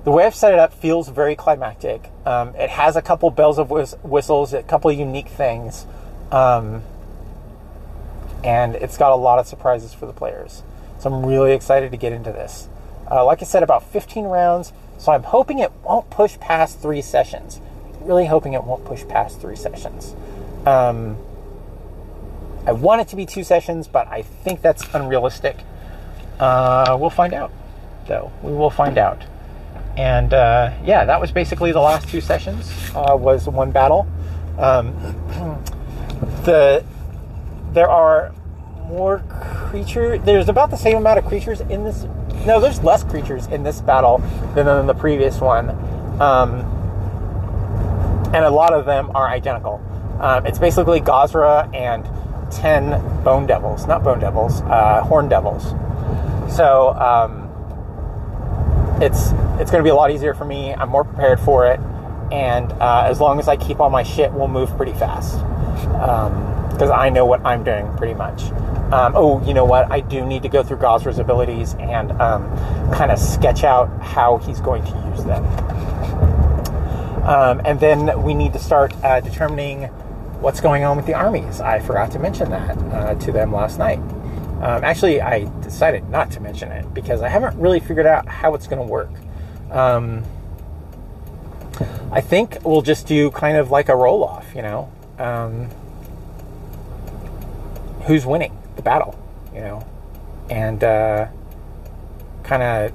the 0.04 0.10
way 0.10 0.24
I've 0.24 0.34
set 0.34 0.52
it 0.52 0.58
up 0.58 0.72
feels 0.72 1.08
very 1.08 1.36
climactic. 1.36 2.10
Um, 2.24 2.54
it 2.54 2.70
has 2.70 2.96
a 2.96 3.02
couple 3.02 3.30
bells 3.30 3.58
of 3.58 3.70
whistles, 3.70 4.52
a 4.54 4.62
couple 4.62 4.90
unique 4.92 5.28
things. 5.28 5.86
Um, 6.30 6.84
and 8.42 8.76
it's 8.76 8.96
got 8.96 9.12
a 9.12 9.16
lot 9.16 9.38
of 9.38 9.46
surprises 9.46 9.92
for 9.92 10.06
the 10.06 10.12
players. 10.12 10.62
So 11.00 11.12
I'm 11.12 11.26
really 11.26 11.52
excited 11.52 11.90
to 11.90 11.96
get 11.96 12.12
into 12.12 12.32
this. 12.32 12.68
Uh, 13.10 13.24
like 13.24 13.42
I 13.42 13.44
said, 13.44 13.62
about 13.62 13.82
15 13.90 14.24
rounds, 14.24 14.72
so 15.00 15.12
I'm 15.12 15.22
hoping 15.22 15.58
it 15.58 15.72
won't 15.82 16.10
push 16.10 16.38
past 16.38 16.80
three 16.80 17.00
sessions. 17.00 17.60
Really 18.00 18.26
hoping 18.26 18.52
it 18.52 18.62
won't 18.62 18.84
push 18.84 19.02
past 19.08 19.40
three 19.40 19.56
sessions. 19.56 20.14
Um, 20.66 21.16
I 22.66 22.72
want 22.72 23.00
it 23.00 23.08
to 23.08 23.16
be 23.16 23.24
two 23.24 23.42
sessions, 23.42 23.88
but 23.88 24.06
I 24.08 24.20
think 24.20 24.60
that's 24.60 24.84
unrealistic. 24.94 25.56
Uh, 26.38 26.98
we'll 27.00 27.08
find 27.08 27.32
out, 27.32 27.50
though. 28.08 28.30
We 28.42 28.52
will 28.52 28.68
find 28.68 28.98
out. 28.98 29.24
And 29.96 30.34
uh, 30.34 30.74
yeah, 30.84 31.06
that 31.06 31.18
was 31.18 31.32
basically 31.32 31.72
the 31.72 31.80
last 31.80 32.08
two 32.08 32.20
sessions. 32.20 32.70
Uh, 32.94 33.16
was 33.16 33.48
one 33.48 33.70
battle. 33.70 34.06
Um, 34.58 34.92
the 36.44 36.84
there 37.72 37.88
are 37.88 38.34
more 38.86 39.22
creature. 39.70 40.18
There's 40.18 40.50
about 40.50 40.70
the 40.70 40.76
same 40.76 40.98
amount 40.98 41.18
of 41.18 41.24
creatures 41.24 41.60
in 41.62 41.84
this. 41.84 42.06
No, 42.46 42.58
there's 42.58 42.82
less 42.82 43.04
creatures 43.04 43.46
in 43.48 43.62
this 43.62 43.80
battle 43.80 44.18
than 44.54 44.66
in 44.66 44.86
the 44.86 44.94
previous 44.94 45.40
one, 45.40 45.70
um, 46.20 46.60
and 48.34 48.44
a 48.44 48.50
lot 48.50 48.72
of 48.72 48.86
them 48.86 49.10
are 49.14 49.28
identical. 49.28 49.80
Um, 50.20 50.46
it's 50.46 50.58
basically 50.58 51.00
Gozrah 51.00 51.68
and 51.74 52.04
ten 52.50 52.90
Bone 53.22 53.46
Devils, 53.46 53.86
not 53.86 54.02
Bone 54.02 54.20
Devils, 54.20 54.62
uh, 54.62 55.02
Horn 55.02 55.28
Devils. 55.28 55.74
So 56.54 56.94
um, 56.94 57.48
it's 59.02 59.32
it's 59.60 59.70
going 59.70 59.82
to 59.82 59.84
be 59.84 59.90
a 59.90 59.94
lot 59.94 60.10
easier 60.10 60.34
for 60.34 60.44
me. 60.44 60.74
I'm 60.74 60.88
more 60.88 61.04
prepared 61.04 61.40
for 61.40 61.66
it, 61.66 61.78
and 62.32 62.72
uh, 62.72 63.04
as 63.06 63.20
long 63.20 63.38
as 63.38 63.48
I 63.48 63.56
keep 63.56 63.80
all 63.80 63.90
my 63.90 64.02
shit, 64.02 64.32
we'll 64.32 64.48
move 64.48 64.74
pretty 64.76 64.94
fast. 64.94 65.38
Because 65.82 66.90
um, 66.90 66.98
I 66.98 67.10
know 67.10 67.26
what 67.26 67.44
I'm 67.44 67.64
doing 67.64 67.94
pretty 67.96 68.14
much. 68.14 68.44
Um, 68.92 69.12
oh, 69.14 69.40
you 69.46 69.54
know 69.54 69.64
what? 69.64 69.90
I 69.92 70.00
do 70.00 70.26
need 70.26 70.42
to 70.42 70.48
go 70.48 70.64
through 70.64 70.78
Gozrah's 70.78 71.20
abilities 71.20 71.74
and 71.74 72.10
um, 72.20 72.42
kind 72.92 73.12
of 73.12 73.20
sketch 73.20 73.62
out 73.62 73.88
how 74.02 74.38
he's 74.38 74.58
going 74.60 74.82
to 74.82 75.12
use 75.14 75.22
them. 75.22 75.44
Um, 77.24 77.60
and 77.64 77.78
then 77.78 78.20
we 78.24 78.34
need 78.34 78.52
to 78.54 78.58
start 78.58 78.92
uh, 79.04 79.20
determining 79.20 79.84
what's 80.40 80.60
going 80.60 80.82
on 80.82 80.96
with 80.96 81.06
the 81.06 81.14
armies. 81.14 81.60
I 81.60 81.78
forgot 81.78 82.10
to 82.12 82.18
mention 82.18 82.50
that 82.50 82.78
uh, 82.78 83.14
to 83.14 83.30
them 83.30 83.52
last 83.52 83.78
night. 83.78 84.00
Um, 84.60 84.82
actually, 84.82 85.20
I 85.20 85.44
decided 85.60 86.08
not 86.10 86.32
to 86.32 86.40
mention 86.40 86.72
it 86.72 86.92
because 86.92 87.22
I 87.22 87.28
haven't 87.28 87.56
really 87.60 87.78
figured 87.78 88.06
out 88.06 88.26
how 88.26 88.54
it's 88.54 88.66
going 88.66 88.84
to 88.84 88.90
work. 88.90 89.12
Um, 89.70 90.24
I 92.10 92.20
think 92.20 92.58
we'll 92.64 92.82
just 92.82 93.06
do 93.06 93.30
kind 93.30 93.56
of 93.56 93.70
like 93.70 93.88
a 93.88 93.94
roll 93.94 94.24
off, 94.24 94.52
you 94.52 94.62
know. 94.62 94.90
Um, 95.16 95.68
who's 98.06 98.26
winning 98.26 98.59
the 98.80 98.84
battle, 98.84 99.18
you 99.54 99.60
know, 99.60 99.86
and 100.48 100.82
uh, 100.82 101.26
kind 102.42 102.62
of 102.62 102.92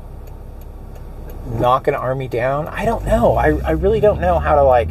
knock 1.60 1.88
an 1.88 1.94
army 1.94 2.28
down. 2.28 2.68
I 2.68 2.86
don't 2.86 3.06
know. 3.06 3.36
I, 3.36 3.50
I 3.60 3.72
really 3.72 4.00
don't 4.00 4.20
know 4.20 4.40
how 4.40 4.56
to 4.56 4.64
like 4.64 4.90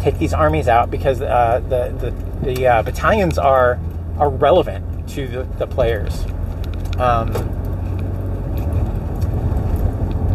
take 0.00 0.18
these 0.18 0.32
armies 0.32 0.68
out 0.68 0.90
because 0.90 1.20
uh, 1.20 1.60
the 1.68 2.12
the, 2.42 2.52
the 2.52 2.66
uh, 2.66 2.82
battalions 2.82 3.36
are 3.38 3.78
are 4.16 4.30
relevant 4.30 5.08
to 5.10 5.26
the, 5.26 5.42
the 5.58 5.66
players. 5.66 6.24
Um, 6.98 7.32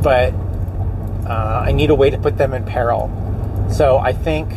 but 0.02 0.34
uh, 1.26 1.64
I 1.66 1.72
need 1.72 1.90
a 1.90 1.96
way 1.96 2.10
to 2.10 2.18
put 2.18 2.38
them 2.38 2.54
in 2.54 2.66
peril. 2.66 3.10
So 3.72 3.98
I 3.98 4.12
think 4.12 4.52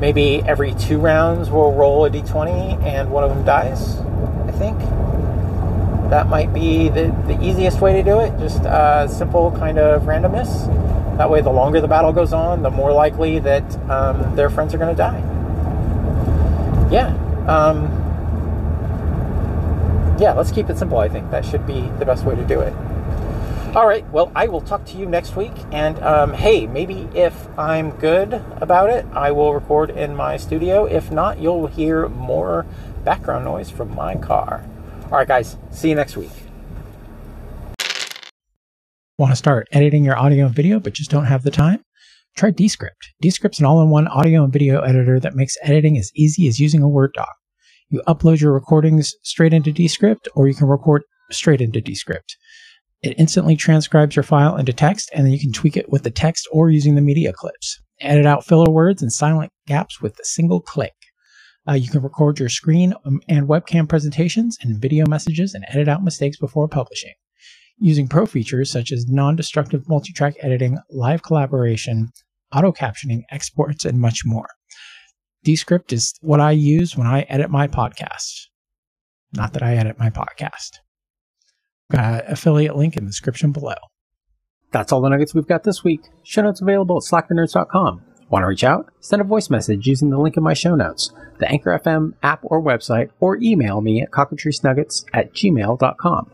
maybe 0.00 0.42
every 0.42 0.74
two 0.74 0.98
rounds 0.98 1.50
we'll 1.50 1.72
roll 1.72 2.04
a 2.04 2.10
d20 2.10 2.82
and 2.82 3.10
one 3.10 3.24
of 3.24 3.30
them 3.30 3.44
dies. 3.44 3.98
I 4.46 4.52
think 4.52 4.78
that 6.10 6.28
might 6.28 6.52
be 6.54 6.88
the, 6.88 7.14
the 7.26 7.38
easiest 7.42 7.80
way 7.80 7.92
to 7.94 8.02
do 8.02 8.20
it. 8.20 8.38
Just 8.38 8.62
uh, 8.62 9.06
simple 9.08 9.50
kind 9.52 9.78
of 9.78 10.02
randomness. 10.02 10.66
That 11.18 11.30
way, 11.30 11.40
the 11.40 11.50
longer 11.50 11.80
the 11.80 11.88
battle 11.88 12.12
goes 12.12 12.32
on, 12.32 12.62
the 12.62 12.70
more 12.70 12.92
likely 12.92 13.40
that 13.40 13.90
um, 13.90 14.36
their 14.36 14.48
friends 14.48 14.72
are 14.72 14.78
going 14.78 14.94
to 14.94 14.96
die. 14.96 15.18
Yeah. 16.90 17.08
Um, 17.48 17.86
yeah, 20.18 20.32
let's 20.32 20.52
keep 20.52 20.70
it 20.70 20.78
simple, 20.78 20.98
I 20.98 21.08
think. 21.08 21.30
That 21.30 21.44
should 21.44 21.66
be 21.66 21.80
the 21.98 22.04
best 22.04 22.24
way 22.24 22.36
to 22.36 22.44
do 22.44 22.60
it. 22.60 22.72
All 23.78 23.86
right, 23.86 24.04
well, 24.10 24.32
I 24.34 24.48
will 24.48 24.60
talk 24.60 24.84
to 24.86 24.98
you 24.98 25.06
next 25.06 25.36
week. 25.36 25.52
And 25.70 26.02
um, 26.02 26.32
hey, 26.32 26.66
maybe 26.66 27.08
if 27.14 27.46
I'm 27.56 27.92
good 27.92 28.34
about 28.60 28.90
it, 28.90 29.06
I 29.12 29.30
will 29.30 29.54
record 29.54 29.90
in 29.90 30.16
my 30.16 30.36
studio. 30.36 30.86
If 30.86 31.12
not, 31.12 31.38
you'll 31.38 31.68
hear 31.68 32.08
more 32.08 32.66
background 33.04 33.44
noise 33.44 33.70
from 33.70 33.94
my 33.94 34.16
car. 34.16 34.68
All 35.04 35.10
right, 35.10 35.28
guys, 35.28 35.58
see 35.70 35.90
you 35.90 35.94
next 35.94 36.16
week. 36.16 36.32
Want 39.16 39.30
to 39.30 39.36
start 39.36 39.68
editing 39.70 40.02
your 40.02 40.18
audio 40.18 40.46
and 40.46 40.54
video 40.56 40.80
but 40.80 40.92
just 40.92 41.12
don't 41.12 41.26
have 41.26 41.44
the 41.44 41.52
time? 41.52 41.84
Try 42.36 42.50
Descript. 42.50 43.12
Descript's 43.20 43.60
an 43.60 43.64
all 43.66 43.80
in 43.80 43.90
one 43.90 44.08
audio 44.08 44.42
and 44.42 44.52
video 44.52 44.80
editor 44.80 45.20
that 45.20 45.36
makes 45.36 45.56
editing 45.62 45.96
as 45.96 46.10
easy 46.16 46.48
as 46.48 46.58
using 46.58 46.82
a 46.82 46.88
Word 46.88 47.12
doc. 47.14 47.32
You 47.90 48.02
upload 48.08 48.40
your 48.40 48.52
recordings 48.52 49.14
straight 49.22 49.54
into 49.54 49.70
Descript, 49.70 50.26
or 50.34 50.48
you 50.48 50.54
can 50.56 50.66
record 50.66 51.04
straight 51.30 51.60
into 51.60 51.80
Descript. 51.80 52.36
It 53.02 53.18
instantly 53.18 53.56
transcribes 53.56 54.16
your 54.16 54.22
file 54.22 54.56
into 54.56 54.72
text, 54.72 55.10
and 55.14 55.24
then 55.24 55.32
you 55.32 55.40
can 55.40 55.52
tweak 55.52 55.76
it 55.76 55.90
with 55.90 56.02
the 56.02 56.10
text 56.10 56.48
or 56.52 56.70
using 56.70 56.94
the 56.94 57.00
media 57.00 57.32
clips. 57.32 57.80
Edit 58.00 58.26
out 58.26 58.44
filler 58.44 58.70
words 58.70 59.02
and 59.02 59.12
silent 59.12 59.52
gaps 59.66 60.00
with 60.00 60.18
a 60.18 60.24
single 60.24 60.60
click. 60.60 60.94
Uh, 61.68 61.74
you 61.74 61.88
can 61.88 62.02
record 62.02 62.38
your 62.38 62.48
screen 62.48 62.94
um, 63.04 63.20
and 63.28 63.46
webcam 63.46 63.88
presentations 63.88 64.56
and 64.62 64.80
video 64.80 65.04
messages 65.06 65.54
and 65.54 65.64
edit 65.68 65.88
out 65.88 66.02
mistakes 66.02 66.38
before 66.38 66.66
publishing 66.68 67.12
using 67.80 68.08
pro 68.08 68.26
features 68.26 68.70
such 68.70 68.92
as 68.92 69.08
non 69.08 69.36
destructive 69.36 69.88
multi-track 69.88 70.34
editing, 70.40 70.78
live 70.90 71.22
collaboration, 71.22 72.10
auto 72.54 72.72
captioning, 72.72 73.22
exports, 73.30 73.84
and 73.84 74.00
much 74.00 74.22
more. 74.24 74.48
Descript 75.44 75.92
is 75.92 76.14
what 76.20 76.40
I 76.40 76.50
use 76.50 76.96
when 76.96 77.06
I 77.06 77.22
edit 77.22 77.50
my 77.50 77.68
podcast. 77.68 78.46
Not 79.32 79.52
that 79.52 79.62
I 79.62 79.76
edit 79.76 79.98
my 79.98 80.10
podcast. 80.10 80.78
An 81.90 82.22
affiliate 82.26 82.76
link 82.76 82.96
in 82.96 83.04
the 83.04 83.10
description 83.10 83.52
below. 83.52 83.74
That's 84.72 84.92
all 84.92 85.00
the 85.00 85.08
nuggets 85.08 85.34
we've 85.34 85.46
got 85.46 85.64
this 85.64 85.82
week. 85.82 86.02
Show 86.22 86.42
notes 86.42 86.60
available 86.60 86.98
at 86.98 87.02
slackthenerds.com. 87.02 88.02
Want 88.28 88.42
to 88.42 88.46
reach 88.46 88.64
out? 88.64 88.92
Send 89.00 89.22
a 89.22 89.24
voice 89.24 89.48
message 89.48 89.86
using 89.86 90.10
the 90.10 90.18
link 90.18 90.36
in 90.36 90.42
my 90.42 90.52
show 90.52 90.74
notes, 90.74 91.12
the 91.38 91.48
Anchor 91.48 91.80
FM 91.82 92.12
app 92.22 92.40
or 92.42 92.60
website, 92.62 93.08
or 93.20 93.38
email 93.38 93.80
me 93.80 94.02
at 94.02 94.10
cockatricenuggets 94.10 95.06
at 95.14 95.32
gmail.com. 95.32 96.30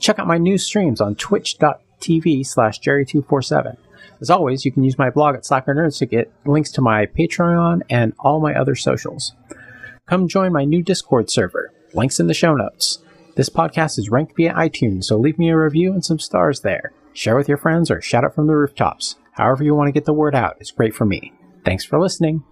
Check 0.00 0.18
out 0.18 0.26
my 0.26 0.38
new 0.38 0.58
streams 0.58 1.00
on 1.00 1.14
twitch.tv 1.14 2.44
slash 2.44 2.80
jerry247. 2.80 3.76
As 4.20 4.30
always, 4.30 4.64
you 4.64 4.72
can 4.72 4.82
use 4.82 4.98
my 4.98 5.10
blog 5.10 5.36
at 5.36 5.46
Slacker 5.46 5.74
Nerds 5.74 5.98
to 5.98 6.06
get 6.06 6.32
links 6.46 6.72
to 6.72 6.80
my 6.80 7.06
Patreon 7.06 7.82
and 7.88 8.12
all 8.18 8.40
my 8.40 8.54
other 8.54 8.74
socials. 8.74 9.34
Come 10.06 10.26
join 10.26 10.52
my 10.52 10.64
new 10.64 10.82
Discord 10.82 11.30
server. 11.30 11.72
Links 11.94 12.18
in 12.18 12.26
the 12.26 12.34
show 12.34 12.54
notes. 12.54 12.98
This 13.36 13.50
podcast 13.50 13.98
is 13.98 14.08
ranked 14.08 14.34
via 14.34 14.54
iTunes, 14.54 15.04
so 15.04 15.18
leave 15.18 15.38
me 15.38 15.50
a 15.50 15.58
review 15.58 15.92
and 15.92 16.02
some 16.02 16.18
stars 16.18 16.62
there. 16.62 16.92
Share 17.12 17.36
with 17.36 17.50
your 17.50 17.58
friends 17.58 17.90
or 17.90 18.00
shout 18.00 18.24
it 18.24 18.34
from 18.34 18.46
the 18.46 18.56
rooftops. 18.56 19.16
However 19.32 19.62
you 19.62 19.74
want 19.74 19.88
to 19.88 19.92
get 19.92 20.06
the 20.06 20.14
word 20.14 20.34
out 20.34 20.56
it's 20.58 20.70
great 20.70 20.94
for 20.94 21.04
me. 21.04 21.34
Thanks 21.62 21.84
for 21.84 22.00
listening. 22.00 22.44